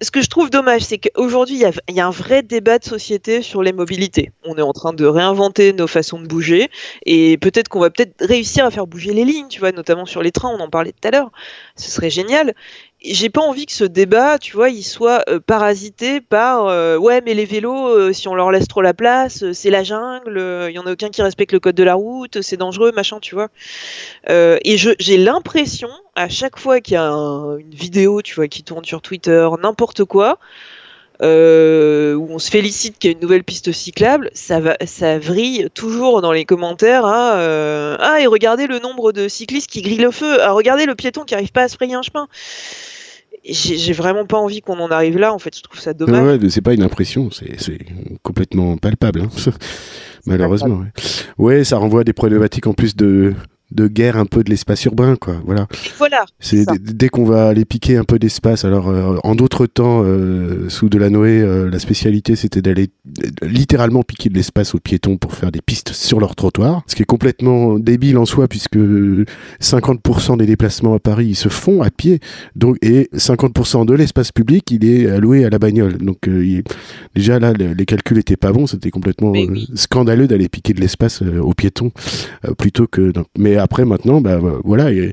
[0.00, 1.56] ce que je trouve dommage, c'est qu'aujourd'hui,
[1.88, 4.30] il y, a un vrai débat de société sur les mobilités.
[4.44, 6.70] On est en train de réinventer nos façons de bouger,
[7.04, 10.22] et peut-être qu'on va peut-être réussir à faire bouger les lignes, tu vois, notamment sur
[10.22, 11.30] les trains, on en parlait tout à l'heure.
[11.76, 12.54] Ce serait génial
[13.00, 17.20] j'ai pas envie que ce débat, tu vois, il soit euh, parasité par euh, ouais,
[17.24, 20.74] mais les vélos, euh, si on leur laisse trop la place, c'est la jungle, il
[20.74, 23.34] y en a aucun qui respecte le code de la route, c'est dangereux, machin, tu
[23.34, 23.48] vois.
[24.28, 28.84] et j'ai l'impression, à chaque fois qu'il y a une vidéo, tu vois, qui tourne
[28.84, 30.38] sur Twitter, n'importe quoi,
[31.20, 35.68] où on se félicite qu'il y a une nouvelle piste cyclable, ça va, ça vrille
[35.74, 37.04] toujours dans les commentaires.
[37.06, 40.38] Hein, ah et regardez le nombre de cyclistes qui grillent le feu.
[40.40, 42.28] Ah regardez le piéton qui arrive pas à se frayer un chemin
[43.44, 45.32] j'ai vraiment pas envie qu'on en arrive là.
[45.32, 46.40] En fait, je trouve ça dommage.
[46.40, 47.78] Ouais, c'est pas une impression, c'est
[48.22, 49.50] complètement palpable, hein.
[50.26, 50.82] malheureusement.
[51.38, 51.64] Ouais.
[51.64, 53.34] ça renvoie à des problématiques en plus de
[53.70, 55.36] de guerre un peu de l'espace urbain, quoi.
[55.44, 55.66] Voilà.
[55.98, 56.24] Voilà.
[56.40, 58.64] C'est dès qu'on va aller piquer un peu d'espace.
[58.64, 62.88] Alors, euh, en d'autres temps, euh, sous de la Noé, euh, la spécialité c'était d'aller
[63.42, 67.02] littéralement piquer de l'espace aux piétons pour faire des pistes sur leur trottoir, ce qui
[67.02, 68.78] est complètement débile en soi puisque
[69.60, 72.20] 50% des déplacements à Paris ils se font à pied,
[72.56, 75.98] donc et 50% de l'espace public il est alloué à la bagnole.
[75.98, 76.28] Donc
[77.14, 79.32] déjà là, les calculs étaient pas bons, c'était complètement
[79.74, 81.90] scandaleux d'aller piquer de l'espace aux piétons
[82.56, 83.12] plutôt que.
[83.38, 85.12] Mais après, maintenant, bah, voilà, les,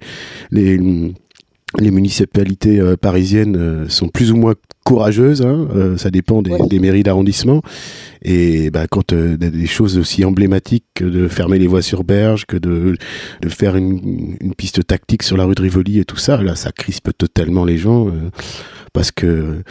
[1.80, 6.80] les municipalités euh, parisiennes euh, sont plus ou moins courageuses, hein, euh, ça dépend des,
[6.80, 7.62] mairies d'arrondissement.
[8.22, 12.58] Et bah, quand des choses aussi emblématiques que de fermer les voies sur berge, que
[12.58, 12.96] de,
[13.42, 16.56] de faire une, une, piste tactique sur la rue de Rivoli et tout ça, là,
[16.56, 18.12] ça crispe totalement les gens
[18.96, 19.62] parce que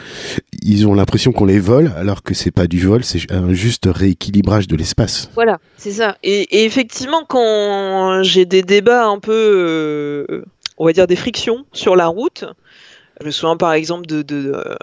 [0.62, 3.88] ils ont l'impression qu'on les vole, alors que c'est pas du vol, c'est un juste
[3.90, 5.30] rééquilibrage de l'espace.
[5.34, 6.16] Voilà, c'est ça.
[6.22, 10.44] Et, effectivement, quand j'ai des débats un peu, euh,
[10.76, 12.44] on va dire des frictions sur la route,
[13.20, 14.74] je me souviens par exemple de, de, euh,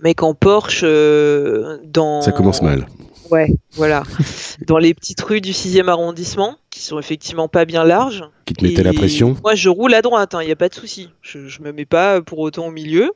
[0.00, 2.20] mec en Porsche euh, dans.
[2.20, 2.86] Ça commence mal.
[3.30, 4.02] Ouais, voilà.
[4.66, 8.24] Dans les petites rues du 6e arrondissement, qui sont effectivement pas bien larges.
[8.44, 10.74] Qui te mettait la pression Moi, je roule à droite, il n'y a pas de
[10.74, 11.10] souci.
[11.22, 13.12] Je, je me mets pas pour autant au milieu.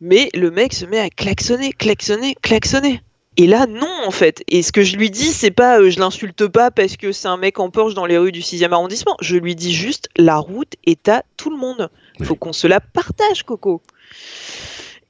[0.00, 3.02] Mais le mec se met à klaxonner, klaxonner, klaxonner.
[3.36, 4.42] Et là, non, en fait.
[4.48, 7.28] Et ce que je lui dis, c'est pas euh, je l'insulte pas parce que c'est
[7.28, 9.16] un mec en Porsche dans les rues du 6e arrondissement.
[9.20, 11.90] Je lui dis juste la route est à tout le monde.
[12.22, 13.82] Faut qu'on se la partage, Coco.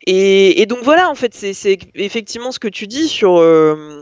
[0.07, 4.00] Et, et donc voilà, en fait, c'est c'est effectivement ce que tu dis sur, euh,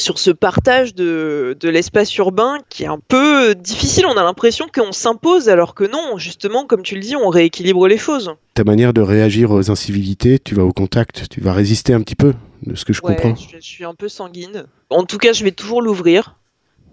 [0.00, 4.06] sur ce partage de, de l'espace urbain qui est un peu difficile.
[4.06, 7.86] On a l'impression qu'on s'impose alors que non, justement, comme tu le dis, on rééquilibre
[7.86, 8.32] les choses.
[8.54, 12.16] Ta manière de réagir aux incivilités, tu vas au contact, tu vas résister un petit
[12.16, 12.34] peu,
[12.66, 13.36] de ce que je Ouais, comprends.
[13.36, 14.64] je, je suis un peu sanguine.
[14.90, 16.36] En tout cas, je vais toujours l'ouvrir.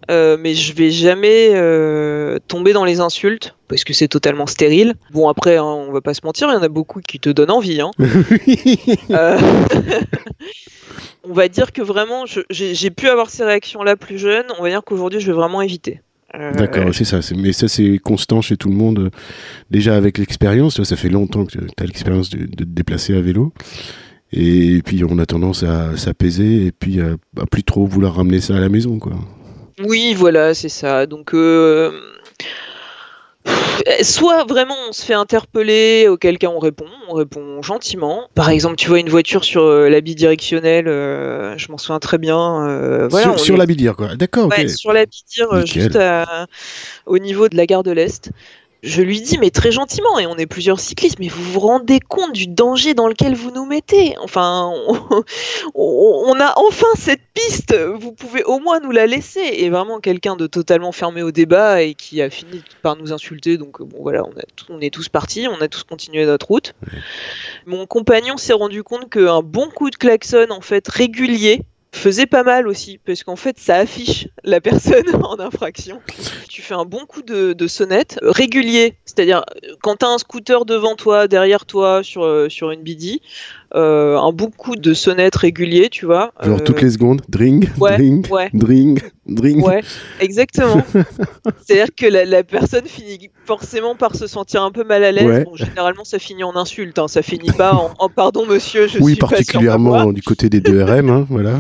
[0.10, 4.96] Euh, mais je vais jamais euh, tomber dans les insultes parce que c'est totalement stérile.
[5.12, 7.30] Bon après, hein, on va pas se mentir, il y en a beaucoup qui te
[7.30, 7.82] donnent envie.
[7.82, 7.92] hein.
[9.12, 9.38] Euh,
[11.24, 14.46] on va dire que vraiment, j'ai pu avoir ces réactions-là plus jeune.
[14.60, 16.02] On va dire qu'aujourd'hui, je vais vraiment éviter.
[16.34, 17.20] D'accord, c'est ça.
[17.36, 19.12] Mais ça, c'est constant chez tout le monde.
[19.72, 23.22] Déjà avec l'expérience, ça fait longtemps que tu as l'expérience de, de te déplacer à
[23.22, 23.54] vélo.
[24.34, 28.42] Et puis on a tendance à s'apaiser et puis à, à plus trop vouloir ramener
[28.42, 29.14] ça à la maison, quoi.
[29.84, 31.06] Oui, voilà, c'est ça.
[31.06, 31.92] Donc, euh,
[34.02, 38.28] soit vraiment on se fait interpeller, auquel cas on répond, on répond gentiment.
[38.36, 42.18] Par exemple, tu vois une voiture sur euh, la bidirectionnelle, euh, je m'en souviens très
[42.18, 42.68] bien.
[42.68, 44.16] euh, voilà, sur on sur est- la bilière, quoi.
[44.16, 45.82] D'accord, sur la Bidir, Nickel.
[45.84, 46.48] juste à-
[47.06, 48.32] au niveau de la gare de l'Est.
[48.84, 52.00] Je lui dis, mais très gentiment, et on est plusieurs cyclistes, mais vous vous rendez
[52.00, 54.72] compte du danger dans lequel vous nous mettez Enfin,
[55.76, 59.42] on, a enfin cette piste, vous pouvez au moins nous la laisser.
[59.42, 63.58] Et vraiment quelqu'un de totalement fermé au débat et qui a fini par nous insulter.
[63.58, 66.76] Donc bon, voilà, on, a on est tous partis, on a tous continué notre route.
[67.66, 71.62] Mon compagnon s'est rendu compte qu'un bon coup de klaxon, en fait, régulier,
[71.98, 76.02] faisait pas mal aussi, parce qu'en fait, ça affiche la personne en infraction.
[76.50, 80.66] Tu fais un bon coup de, sonnette régulier, c'est-à-dire euh, quand tu as un scooter
[80.66, 83.22] devant toi, derrière toi, sur, euh, sur une bidi,
[83.76, 86.32] euh, un bon coup de sonnette régulier, tu vois.
[86.42, 88.50] Genre euh, toutes les secondes, dring, ouais, dring, ouais.
[88.54, 89.62] dring, dring.
[89.64, 89.82] Ouais,
[90.20, 90.82] exactement.
[91.66, 95.26] C'est-à-dire que la, la personne finit forcément par se sentir un peu mal à l'aise.
[95.26, 95.44] Ouais.
[95.44, 96.98] Bon, généralement, ça finit en insulte.
[97.00, 97.08] hein.
[97.08, 98.88] Ça finit pas en, en pardon, monsieur.
[98.88, 101.60] Je oui, suis particulièrement du côté des 2RM, hein, voilà.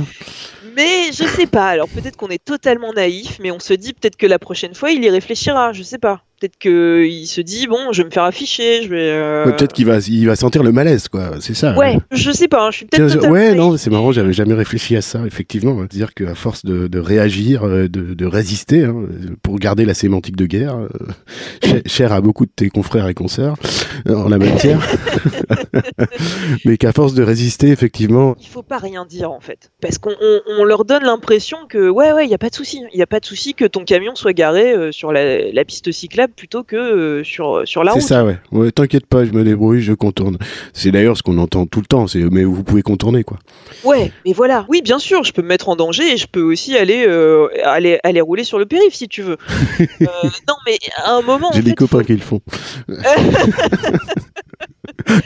[0.75, 1.67] Mais je sais pas.
[1.69, 4.91] Alors peut-être qu'on est totalement naïf, mais on se dit peut-être que la prochaine fois,
[4.91, 5.73] il y réfléchira.
[5.73, 6.21] Je sais pas.
[6.39, 8.83] Peut-être qu'il se dit bon, je vais me faire afficher.
[8.83, 9.09] Je vais.
[9.09, 11.31] euh, Ouais, Peut-être qu'il va, il va sentir le malaise, quoi.
[11.39, 11.75] C'est ça.
[11.75, 12.67] Ouais, je sais pas.
[12.67, 13.13] hein, Je suis peut-être.
[13.13, 15.83] Totalement ouais, non, c'est marrant, j'avais jamais réfléchi à ça, effectivement.
[15.85, 18.95] Dire qu'à force de, de réagir, euh, de, de résister, hein,
[19.41, 20.87] pour garder la sémantique de guerre, euh,
[21.87, 23.55] cher à beaucoup de tes confrères et consoeurs
[24.07, 24.79] euh, en la matière,
[26.65, 30.11] mais qu'à force de résister, effectivement, Il faut pas rien dire en fait, parce qu'on
[30.21, 32.99] on- on leur donne l'impression que ouais ouais, il y a pas de souci, il
[32.99, 36.26] y a pas de souci que ton camion soit garé sur la, la piste cyclable
[36.35, 38.07] plutôt que euh, sur sur la c'est route.
[38.07, 38.37] ça, ouais.
[38.51, 40.37] ouais T'inquiète pas, je me débrouille, je contourne.
[40.73, 43.37] C'est d'ailleurs ce qu'on entend tout le temps, c'est mais vous pouvez contourner, quoi.
[43.83, 44.65] Ouais, mais voilà.
[44.69, 47.47] Oui, bien sûr, je peux me mettre en danger et je peux aussi aller euh,
[47.63, 49.37] aller aller rouler sur le périph si tu veux.
[50.01, 51.49] Euh, non, mais à un moment.
[51.49, 52.41] en J'ai des fait, copains faut- qui le font.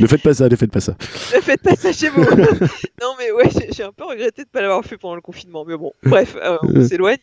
[0.02, 0.96] ne faites pas ça, ne faites pas ça.
[1.36, 2.22] Ne faites pas ça chez vous.
[3.02, 5.66] non, mais ouais, j'ai- un peu regretté de pas l'avoir fait pendant le confinement.
[5.68, 6.88] Mais bon, bref, euh, on Euh.
[6.88, 7.18] s'éloigne.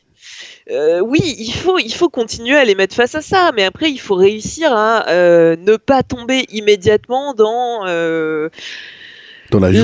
[0.71, 3.91] Euh, oui, il faut, il faut continuer à les mettre face à ça, mais après,
[3.91, 7.87] il faut réussir à euh, ne pas tomber immédiatement dans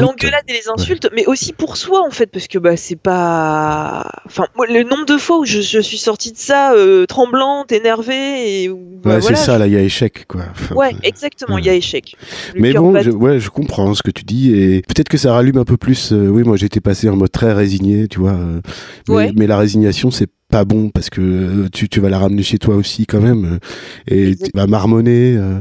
[0.01, 4.07] l'engueulade et les insultes, mais aussi pour soi, en fait, parce que bah, c'est pas.
[4.27, 7.73] Enfin, moi, le nombre de fois où je, je suis sortie de ça euh, tremblante,
[7.73, 8.75] énervée, et bah,
[9.15, 10.43] Ouais, voilà, c'est ça, là, il y a échec, quoi.
[10.51, 12.17] Enfin, Ouais, exactement, il y a échec.
[12.55, 15.33] Le Mais bon, je, ouais, je comprends ce que tu dis et peut-être que ça
[15.33, 16.13] rallume un peu plus.
[16.13, 18.33] euh, oui, moi j'étais passé en mode très résigné, tu vois.
[18.33, 22.45] euh, mais la résignation, c'est pas bon parce que euh, tu, tu vas la ramener
[22.45, 23.59] chez toi aussi quand même euh,
[24.07, 25.35] et tu vas marmonner.
[25.37, 25.61] euh.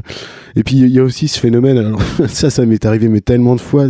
[0.54, 1.78] et puis il y a aussi ce phénomène.
[1.78, 3.88] Alors ça, ça m'est arrivé mais tellement de fois.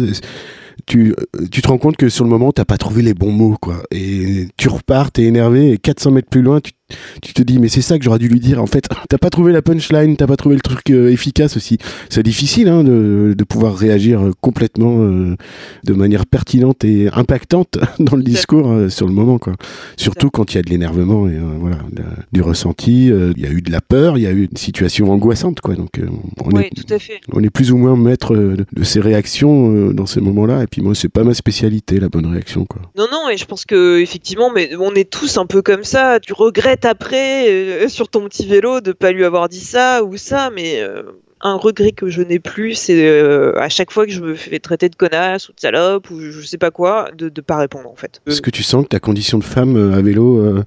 [0.86, 1.14] Tu,
[1.50, 3.82] tu te rends compte que sur le moment, t'as pas trouvé les bons mots, quoi.
[3.90, 6.72] Et tu repars, t'es énervé, et 400 mètres plus loin, tu,
[7.22, 8.62] tu te dis, mais c'est ça que j'aurais dû lui dire.
[8.62, 11.78] En fait, t'as pas trouvé la punchline, t'as pas trouvé le truc euh, efficace aussi.
[12.10, 15.36] C'est difficile hein, de, de pouvoir réagir euh, complètement euh,
[15.84, 19.54] de manière pertinente et impactante dans le discours euh, sur le moment, quoi.
[19.96, 23.06] Surtout quand il y a de l'énervement et voilà, de- du ressenti.
[23.06, 25.74] Il y a eu de la peur, il y a eu une situation angoissante, quoi.
[25.74, 26.00] Donc,
[26.44, 27.20] on, est, tout à fait.
[27.32, 30.62] on est plus ou moins maître de, ces réactions dans ces moments-là.
[30.62, 32.82] Et puis moi, c'est pas ma spécialité, la bonne réaction, quoi.
[32.96, 36.18] Non, non, et je pense que effectivement, mais on est tous un peu comme ça.
[36.20, 36.32] Tu
[36.74, 40.50] regrettes après euh, sur ton petit vélo de pas lui avoir dit ça ou ça,
[40.50, 41.02] mais euh,
[41.40, 44.58] un regret que je n'ai plus, c'est euh, à chaque fois que je me fais
[44.58, 47.90] traiter de connasse ou de salope ou je sais pas quoi, de ne pas répondre
[47.90, 48.20] en fait.
[48.26, 50.62] Est-ce que tu sens que ta condition de femme à vélo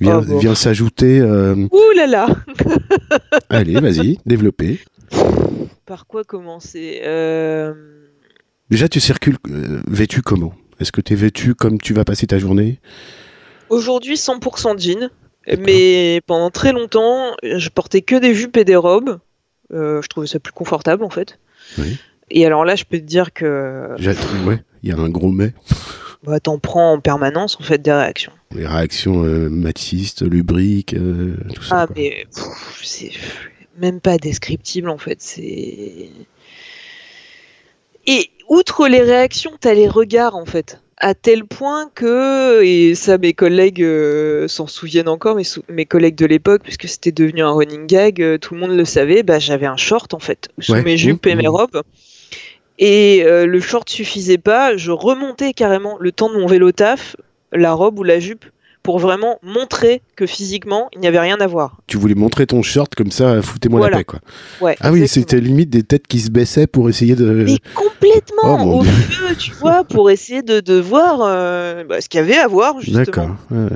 [0.00, 0.38] vient, Oh, bon.
[0.38, 2.26] vient s'ajouter Ouh là là
[3.50, 4.80] Allez, vas-y, développer.
[5.86, 7.02] Par quoi commencer
[8.70, 9.36] Déjà, tu circules
[9.86, 10.54] vêtu comment?
[10.80, 12.80] Est-ce que tu es vêtu comme tu vas passer ta journée?
[13.68, 15.10] Aujourd'hui 100% jean.
[15.58, 19.18] Mais pendant très longtemps je portais que des jupes et des robes.
[19.72, 21.38] Euh, je trouvais ça plus confortable en fait.
[21.78, 21.98] Oui.
[22.30, 23.94] Et alors là je peux te dire que
[24.46, 25.52] ouais, il y a un gros mais.
[26.22, 28.32] bah, t'en prends en permanence en fait des réactions.
[28.54, 31.82] Les réactions euh, matistes, lubriques, euh, tout ça.
[31.82, 31.96] Ah quoi.
[31.96, 32.26] mais
[32.82, 33.12] c'est
[33.78, 36.10] même pas descriptible en fait, c'est...
[38.06, 40.81] Et outre les réactions, t'as les regards en fait.
[41.04, 45.84] À tel point que, et ça mes collègues euh, s'en souviennent encore, mes, sou- mes
[45.84, 49.24] collègues de l'époque, puisque c'était devenu un running gag, euh, tout le monde le savait,
[49.24, 50.82] bah, j'avais un short en fait, sous Ouais.
[50.82, 51.48] mes jupes et mes mmh.
[51.48, 51.82] robes.
[52.78, 57.16] Et euh, le short suffisait pas, je remontais carrément le temps de mon vélo taf,
[57.52, 58.44] la robe ou la jupe,
[58.82, 61.78] pour vraiment montrer que physiquement, il n'y avait rien à voir.
[61.86, 63.92] Tu voulais montrer ton short comme ça, foutez-moi Voilà.
[63.96, 64.18] la paix, quoi.
[64.60, 67.24] Ouais, Ah oui, c'était limite des têtes qui se baissaient pour essayer de.
[67.46, 72.08] Mais complètement Oh, au feu, tu vois, pour essayer de, de voir euh, bah, ce
[72.08, 73.04] qu'il y avait à voir, justement.
[73.04, 73.30] D'accord.
[73.50, 73.68] ouais.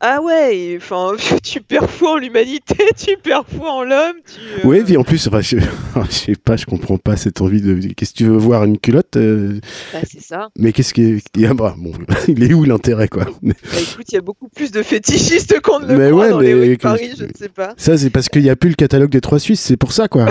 [0.00, 4.66] Ah ouais, enfin, tu perds foi en l'humanité, tu perds foi en l'homme, tu...
[4.66, 5.56] euh, Ouais, puis en plus, enfin, je,
[6.10, 7.74] je sais pas, je comprends pas cette envie de.
[7.94, 9.60] Qu'est-ce que tu veux voir une culotte euh,
[9.92, 10.48] bah, c'est ça.
[10.58, 11.46] Mais qu'est-ce qui est.
[11.48, 11.92] Ah bah, bon,
[12.28, 13.24] il est où l'intérêt, quoi?
[13.42, 16.30] Bah, écoute, il y a beaucoup plus de fétichistes qu'on ne le Mais croit ouais,
[16.30, 17.72] dans les mais de que- Paris, je ne sais pas.
[17.78, 20.08] Ça, c'est parce qu'il n'y a plus le catalogue des trois Suisses, c'est pour ça,
[20.08, 20.26] quoi.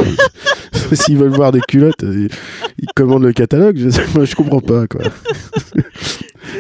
[0.92, 2.30] S'ils veulent voir des culottes, ils
[2.96, 5.02] commandent le catalogue, je, moi, je comprends pas, quoi.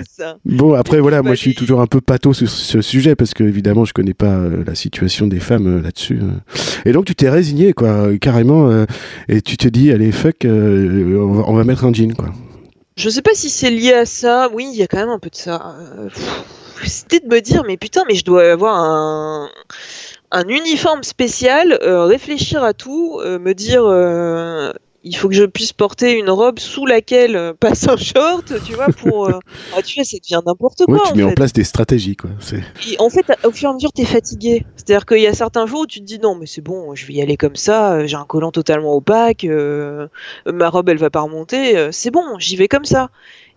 [0.09, 0.37] Ça.
[0.45, 3.43] Bon, après, voilà, moi, je suis toujours un peu pato sur ce sujet, parce que,
[3.43, 6.19] évidemment, je connais pas euh, la situation des femmes euh, là-dessus.
[6.21, 6.31] euh.
[6.85, 8.85] Et donc, tu t'es résigné, quoi, carrément, euh,
[9.29, 12.29] et tu te dis, allez, fuck, on, va, on va mettre un jean, quoi.
[12.95, 14.49] Je sais pas si c'est lié à ça.
[14.53, 15.75] Oui, il y a quand même un peu de ça.
[16.83, 19.49] C'était de me dire, mais putain, mais je dois avoir un,
[20.31, 24.73] un uniforme spécial, euh, réfléchir à tout, euh, me dire, euh,
[25.03, 28.73] il faut que je puisse porter une robe sous laquelle euh, passe un short, tu
[28.73, 29.27] vois, pour.
[29.27, 29.39] euh,
[29.75, 31.07] ah, tu vois, ça devient n'importe Ouais, quoi.
[31.07, 31.35] tu en mets en fait.
[31.35, 32.29] place des stratégies, quoi.
[32.39, 32.61] C'est...
[32.89, 34.65] Et en fait, au fur et à mesure, t'es fatigué.
[34.75, 37.05] C'est-à-dire qu'il y a certains jours où tu te dis non, mais c'est bon, je
[37.05, 37.93] vais y aller comme ça.
[37.93, 40.07] euh, J'ai un collant totalement opaque, euh,
[40.45, 41.77] ma robe elle va pas remonter.
[41.77, 43.09] euh, C'est bon, j'y vais comme ça.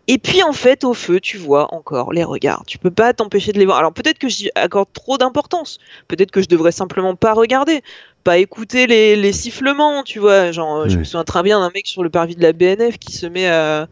[0.09, 2.63] Et puis en fait, au feu, tu vois encore les regards.
[2.67, 3.79] Tu peux pas t'empêcher de les voir.
[3.79, 5.79] Alors peut-être que j'y accorde trop d'importance.
[6.07, 7.83] Peut-être que je devrais simplement pas regarder,
[8.27, 10.51] pas écouter les, les sifflements, tu vois.
[10.51, 12.99] Genre, euh, je me souviens très bien d'un mec sur le parvis de la BNF
[12.99, 13.87] qui se met à,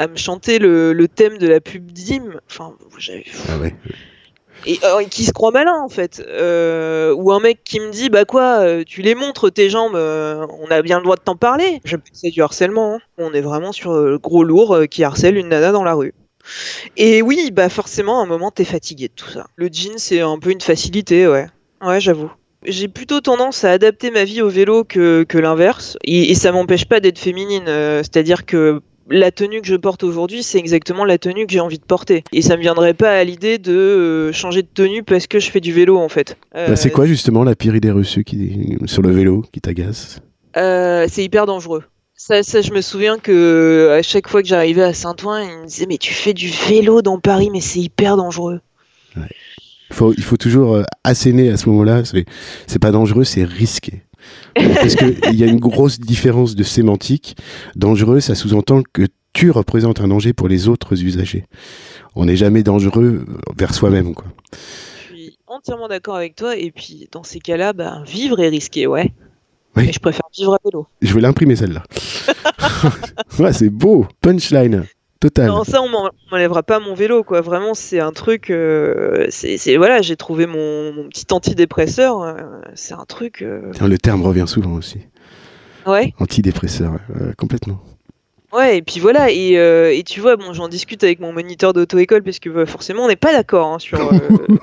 [0.00, 2.40] à me chanter le, le thème de la pub d'Im.
[2.50, 3.72] Enfin, j'avais Ah ouais.
[4.66, 8.10] et euh, qui se croit malin en fait euh, ou un mec qui me dit
[8.10, 11.22] bah quoi euh, tu les montres tes jambes euh, on a bien le droit de
[11.22, 12.98] t'en parler je c'est du harcèlement hein.
[13.18, 16.14] on est vraiment sur le gros lourd qui harcèle une nana dans la rue
[16.96, 20.20] et oui bah forcément à un moment t'es fatigué de tout ça le jean c'est
[20.20, 21.48] un peu une facilité ouais
[21.80, 22.30] ouais j'avoue
[22.64, 26.52] j'ai plutôt tendance à adapter ma vie au vélo que, que l'inverse et, et ça
[26.52, 30.42] m'empêche pas d'être féminine euh, c'est à dire que la tenue que je porte aujourd'hui,
[30.42, 32.24] c'est exactement la tenue que j'ai envie de porter.
[32.32, 35.50] Et ça me viendrait pas à l'idée de euh, changer de tenue parce que je
[35.50, 36.36] fais du vélo en fait.
[36.56, 38.76] Euh, Bah, c'est quoi, justement, la pire idée reçue qui...
[38.86, 40.20] sur le vélo qui t'agace?
[40.56, 41.84] Euh, C'est hyper dangereux.
[42.14, 45.66] Ça, ça, je me souviens que à chaque fois que j'arrivais à Saint-Ouen, ils me
[45.66, 48.60] disaient mais tu fais du vélo dans Paris, mais c'est hyper dangereux.
[49.92, 52.02] Il faut, il faut toujours euh, asséner à ce moment-là.
[52.04, 52.24] C'est,
[52.66, 54.02] c'est pas dangereux, c'est risqué.
[54.54, 57.36] Parce qu'il y a une grosse différence de sémantique.
[57.76, 61.44] Dangereux, ça sous-entend que tu représentes un danger pour les autres usagers.
[62.14, 63.26] On n'est jamais dangereux
[63.56, 64.26] vers soi-même, quoi.
[65.10, 66.56] Je suis entièrement d'accord avec toi.
[66.56, 69.12] Et puis dans ces cas-là, bah, vivre est risqué, ouais.
[69.76, 69.86] Oui.
[69.86, 70.86] Mais je préfère vivre à vélo.
[71.02, 71.82] Je vais l'imprimer celle-là.
[73.38, 74.06] ouais, c'est beau.
[74.20, 74.84] Punchline.
[75.22, 75.46] Total.
[75.46, 77.40] Non, ça, on m'en- on m'enlèvera pas mon vélo, quoi.
[77.42, 78.50] Vraiment, c'est un truc.
[78.50, 82.20] euh, c'est, c'est- voilà, j'ai trouvé mon, mon petit antidépresseur.
[82.22, 82.34] euh,
[82.74, 83.40] c'est un truc.
[83.42, 84.98] euh, le terme revient souvent aussi.
[85.86, 86.94] Ouais, Antidépresseur,
[87.38, 87.80] complètement.
[88.52, 88.78] Ouais.
[88.78, 89.30] Et puis voilà.
[89.30, 92.66] Et, euh, et tu vois, bon, j'en discute avec mon moniteur d'auto-école parce que bah,
[92.66, 94.18] forcément, on n'est pas d'accord hein, sur euh,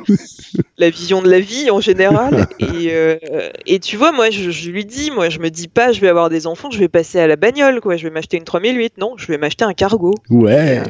[0.77, 2.47] la vision de la vie en général.
[2.59, 3.17] Et, euh,
[3.65, 6.07] et tu vois, moi, je, je lui dis, moi, je me dis pas, je vais
[6.07, 7.97] avoir des enfants, je vais passer à la bagnole, quoi.
[7.97, 8.97] Je vais m'acheter une 3008.
[8.97, 10.13] Non, je vais m'acheter un cargo.
[10.29, 10.81] Ouais.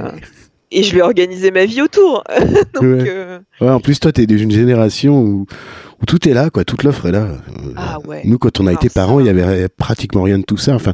[0.72, 2.24] Et je vais organiser ma vie autour.
[2.76, 3.40] Donc, Ouais.
[3.62, 5.46] Ouais, en plus, toi, t'es d'une génération où,
[6.02, 7.28] où tout est là, quoi, toute l'offre est là.
[7.76, 8.22] Ah ouais.
[8.26, 10.74] Nous, quand on a Alors été parents, il y avait pratiquement rien de tout ça.
[10.76, 10.94] Enfin,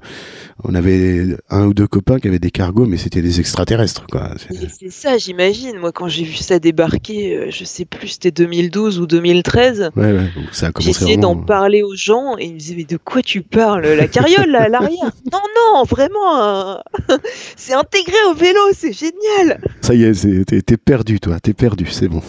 [0.64, 4.32] on avait un ou deux copains qui avaient des cargos, mais c'était des extraterrestres, quoi.
[4.80, 5.78] C'est- ça, j'imagine.
[5.80, 9.90] Moi, quand j'ai vu ça débarquer, euh, je sais plus, c'était 2012 ou 2013.
[9.96, 11.46] Ouais, ouais, ça a commencé essayé d'en vraiment.
[11.46, 14.64] parler aux gens et ils me disaient mais de quoi tu parles La carriole là
[14.64, 15.12] à l'arrière?
[15.32, 16.76] Non non vraiment euh,
[17.56, 19.60] c'est intégré au vélo c'est génial.
[19.82, 22.22] Ça y est, t'es perdu, toi, t'es perdu, c'est bon.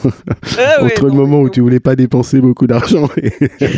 [0.59, 3.33] Ah ouais, Entre non, le moment où tu voulais pas dépenser beaucoup d'argent et...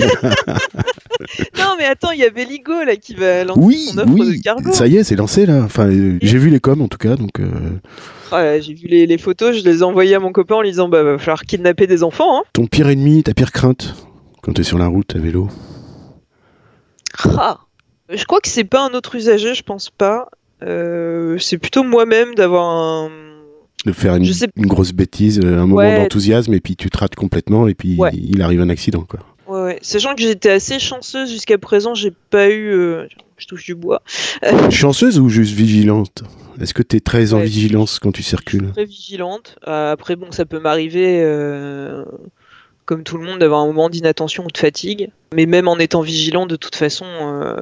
[1.59, 4.39] Non mais attends il y a Belligo là qui va lancer Oui, son offre oui,
[4.39, 4.73] de cargo.
[4.73, 5.63] ça y est, c'est lancé là.
[5.65, 7.49] Enfin, euh, j'ai vu les coms en tout cas, donc euh,
[8.31, 10.71] Ah, j'ai vu les, les photos, je les ai envoyées à mon copain en lui
[10.71, 12.39] disant bah va falloir kidnapper des enfants.
[12.39, 12.43] Hein.
[12.53, 13.95] ton pire ennemi, ta pire crainte
[14.43, 15.49] quand t'es sur la route à vélo.
[17.37, 17.59] Ah.
[18.11, 20.29] Je crois que c'est pas un autre usager, je pense pas.
[20.63, 23.11] Euh, c'est plutôt moi-même d'avoir un.
[23.87, 25.97] De faire une, Je sais- une grosse bêtise, euh, un moment Ouais.
[25.97, 28.11] d'enthousiasme, et puis tu te rates complètement, et puis Ouais.
[28.13, 29.21] il arrive un accident, quoi.
[29.47, 29.79] Ouais, ouais.
[29.83, 32.71] Sachant que j'étais assez chanceuse jusqu'à présent, j'ai pas eu.
[32.73, 33.07] euh,
[33.39, 34.03] Je touche du bois.
[34.71, 36.25] Chanceuse ou juste vigilante?
[36.61, 38.73] Est-ce que t'es très en vigilance quand tu circules?
[38.73, 39.55] très vigilante.
[39.69, 42.05] Euh, après, bon, ça peut m'arriver, euh,
[42.85, 45.11] comme tout le monde, d'avoir un moment d'inattention ou de fatigue.
[45.33, 47.55] Mais même en étant vigilant, de toute façon, euh,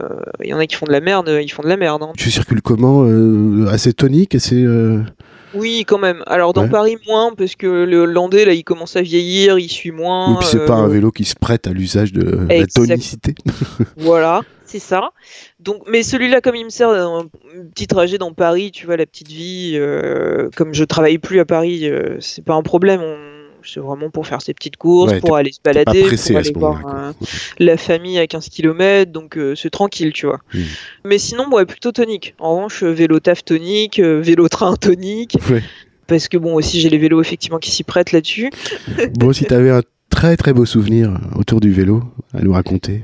[0.43, 2.03] il y en a qui font de la merde, ils font de la merde.
[2.05, 2.13] hein.
[2.17, 4.63] Tu circules comment euh, Assez tonique, assez.
[4.63, 5.03] euh,
[5.57, 6.23] Oui, quand même.
[6.27, 6.69] Alors, dans Ouais.
[6.69, 10.31] Paris, moins, parce que le Hollandais, là, il commence à vieillir, il suit moins.
[10.31, 13.35] Oui, puis c'est euh, pas un vélo qui se prête à l'usage de la tonicité.
[13.97, 15.11] Voilà, c'est ça.
[15.61, 17.27] Donc, mais celui-là, comme il me sert d'un
[17.75, 21.45] petit trajet dans Paris, tu vois, la petite vie, euh, comme je travaille plus à
[21.45, 23.01] Paris, euh, c'est pas un problème.
[23.03, 23.26] on-
[23.67, 26.53] C'est vraiment pour faire ses petites courses, Ouais, pour aller se balader, pressé pour aller
[26.55, 27.13] voir euh,
[27.59, 30.41] la famille à 15 km, donc euh, c'est tranquille, tu vois.
[31.05, 32.35] Mais sinon, ouais, plutôt tonique.
[32.39, 35.63] En revanche, euh, vélo taf tonique, euh, vélo train tonique, Ouais.
[36.07, 38.51] parce que bon, aussi j'ai les vélos effectivement qui s'y prêtent là-dessus.
[39.19, 42.03] Bon, si t'avais un très très beau souvenir autour du vélo
[42.33, 43.03] à nous raconter,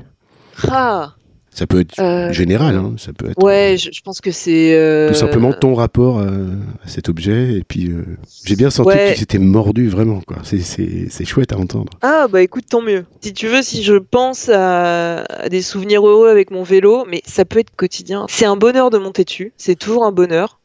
[0.69, 1.15] Ah,
[1.53, 4.73] ça peut être euh, général, hein, ça peut être Ouais, je, je pense que c'est.
[4.75, 6.47] euh, tout simplement ton rapport euh,
[6.83, 7.53] à cet objet.
[7.53, 8.05] Et puis, euh,
[8.45, 9.09] j'ai bien senti Ouais.
[9.09, 10.21] que tu t'étais mordu vraiment.
[10.21, 10.37] quoi.
[10.43, 11.91] C'est- chouette à entendre.
[12.01, 13.05] Ah bah écoute, tant mieux.
[13.21, 17.21] Si tu veux, si je pense à, à des souvenirs heureux avec mon vélo, mais
[17.25, 18.25] ça peut être quotidien.
[18.29, 20.59] C'est un bonheur de monter dessus, c'est toujours un bonheur.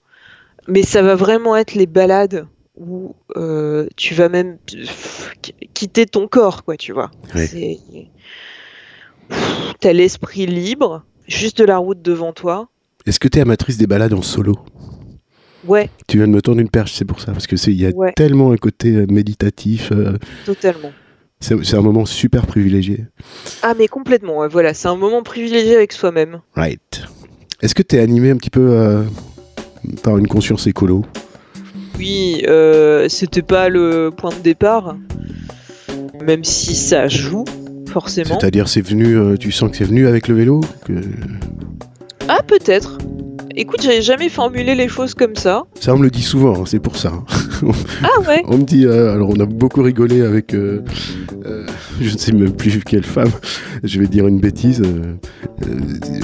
[0.66, 4.58] Mais ça va vraiment être les balades où euh, tu vas même
[5.74, 7.10] quitter ton corps, quoi, tu vois.
[7.34, 7.78] Ouais.
[9.80, 12.68] T'as l'esprit libre, juste de la route devant toi.
[13.06, 14.56] Est-ce que t'es amatrice des balades en solo?
[15.66, 17.32] Ouais, Tu viens de me tendre une perche, c'est pour ça.
[17.32, 18.12] Parce que c'est il y a Ouais.
[18.14, 19.90] tellement un côté euh, méditatif.
[19.92, 20.16] euh,
[20.46, 20.92] totalement.
[21.40, 23.06] c'est c'est un moment super privilégié.
[23.62, 26.40] Ah mais complètement, ouais, voilà, c'est un moment privilégié avec soi-même.
[26.54, 27.02] Right.
[27.60, 29.02] Est-ce que t'es animé un petit peu euh,
[30.02, 31.04] par une conscience écolo?
[31.98, 34.96] Oui, euh, c'était pas le point de départ,
[36.22, 37.44] même si ça joue,
[37.88, 38.38] forcément.
[38.38, 40.94] C'est-à-dire, c'est venu, euh, tu sens que c'est venu avec le vélo que...
[42.28, 42.98] Ah, peut-être.
[43.56, 45.62] Écoute, j'avais jamais formulé les choses comme ça.
[45.80, 47.12] Ça, on me le dit souvent, hein, c'est pour ça.
[48.04, 50.84] Ah ouais On me dit, euh, alors on a beaucoup rigolé avec, euh,
[51.44, 51.66] euh,
[52.00, 53.30] je ne sais même plus quelle femme,
[53.82, 54.80] je vais dire une bêtise.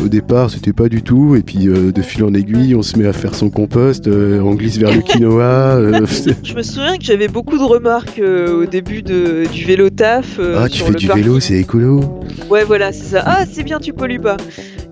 [0.02, 3.06] au départ, c'était pas du tout, et puis de fil en aiguille, on se met
[3.06, 5.80] à faire son compost, on glisse vers le quinoa.
[6.44, 10.38] Je me souviens que j'avais beaucoup de remarques au début de, du vélo taf.
[10.56, 11.24] ah, tu fais du parking.
[11.24, 12.22] vélo, c'est écolo.
[12.48, 13.22] Ouais, voilà, c'est ça.
[13.26, 14.36] Ah, c'est bien, tu pollues pas.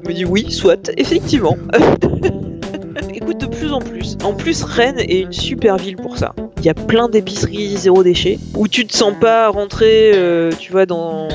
[0.04, 1.56] Il me dit oui, soit, effectivement.
[3.14, 4.16] Écoute, de plus en plus.
[4.24, 6.34] En plus, Rennes est une super ville pour ça.
[6.58, 10.72] Il y a plein d'épiceries zéro déchet où tu te sens pas rentrer, euh, tu
[10.72, 11.28] vois, dans,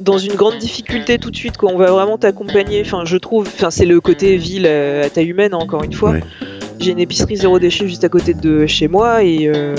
[0.00, 1.56] dans une grande difficulté tout de suite.
[1.56, 1.70] Quoi.
[1.72, 2.82] On va vraiment t'accompagner.
[2.84, 3.46] Enfin, je trouve.
[3.46, 6.12] Enfin, c'est le côté ville euh, à taille humaine, hein, encore une fois.
[6.12, 6.20] Ouais.
[6.80, 9.76] J'ai une épicerie zéro déchet juste à côté de chez moi et euh,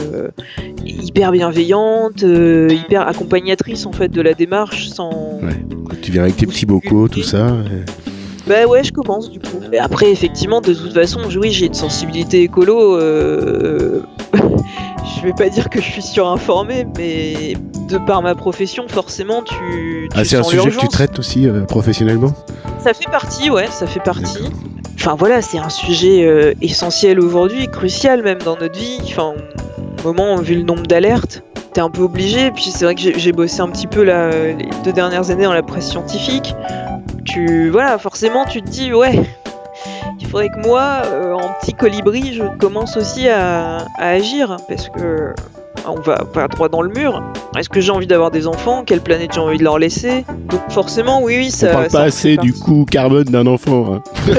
[0.86, 5.39] hyper bienveillante, euh, hyper accompagnatrice en fait de la démarche sans.
[5.41, 5.54] Ouais.
[6.02, 7.48] Tu viens avec tes petits bocaux, tout ça.
[7.48, 8.03] et-
[8.48, 9.60] Bah ouais, je commence du coup.
[9.72, 12.98] Et après, effectivement, de toute façon, oui, j'ai une sensibilité écolo.
[12.98, 14.02] euh,
[14.34, 17.54] je vais pas dire que je suis surinformé, mais
[17.88, 19.56] de par ma profession, forcément, tu.
[19.56, 22.34] tu Ah, c'est un sujet que tu traites aussi euh, professionnellement?
[22.80, 24.50] Ça fait partie, ouais, ça fait partie.
[24.96, 29.00] Enfin voilà, c'est un sujet euh, essentiel aujourd'hui, crucial même dans notre vie.
[29.06, 29.34] Enfin,
[30.04, 32.52] au moment, vu le nombre d'alertes, t'es un peu obligé.
[32.52, 35.54] Puis c'est vrai que j'ai- bossé un petit peu là, les deux dernières années dans
[35.54, 36.54] la presse scientifique.
[37.26, 39.20] Tu, voilà, forcément, tu te dis, ouais,
[40.20, 44.90] il faudrait que moi, euh, en petit colibri, je commence aussi à, à agir parce
[44.90, 45.34] que
[45.86, 47.22] on va pas droit dans le mur.
[47.58, 48.84] Est-ce que j'ai envie d'avoir des enfants?
[48.86, 50.26] Quelle planète j'ai envie de leur laisser?
[50.50, 51.70] Donc forcément, oui, oui, ça.
[51.70, 53.96] On parle ça pas assez du coût carbone d'un enfant.
[53.96, 54.02] hein.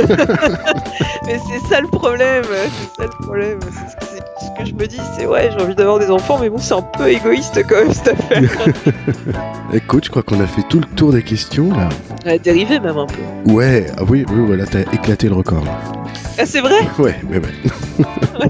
[1.26, 3.59] Mais c'est ça le problème, c'est ça le problème.
[3.62, 4.13] C'est ce,
[4.57, 6.48] que- c'est ce que je me dis, c'est ouais, j'ai envie d'avoir des enfants, mais
[6.50, 8.42] bon, c'est un peu égoïste quand même cette affaire.
[9.72, 11.88] Écoute, je crois qu'on a fait tout le tour des questions là.
[12.24, 13.52] Ouais, dérivé même un peu.
[13.52, 15.64] Ouais, ah oui, oui, voilà, t'as éclaté le record.
[15.64, 16.03] là.
[16.39, 17.39] Ah, c'est vrai Ouais, ouais,
[17.99, 18.49] ouais.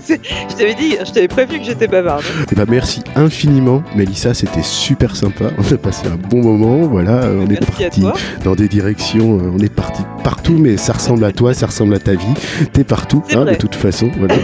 [0.50, 2.22] Je t'avais dit, je t'avais prévenu que j'étais bavarde.
[2.56, 5.46] Ben, merci infiniment, Mélissa, c'était super sympa.
[5.58, 9.38] On a passé un bon moment, voilà, euh, on est Merci parti dans des directions,
[9.38, 12.24] euh, on est parti partout, mais ça ressemble à toi, ça ressemble à ta vie.
[12.72, 14.10] T'es partout, hein, de toute façon.
[14.16, 14.34] Voilà.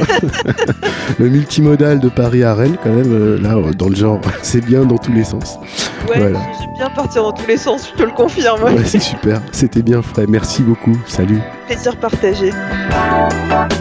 [1.19, 4.85] le multimodal de Paris à Rennes, quand même, euh, là, dans le genre, c'est bien
[4.85, 5.59] dans tous les sens.
[6.09, 6.39] Ouais, Voilà.
[6.61, 8.63] j'aime bien partir dans tous les sens, je te le confirme.
[8.63, 10.27] Ouais, c'est super, c'était bien frais.
[10.29, 11.41] Merci beaucoup, salut.
[11.67, 12.51] Plaisir partagé.
[13.31, 13.80] Bye.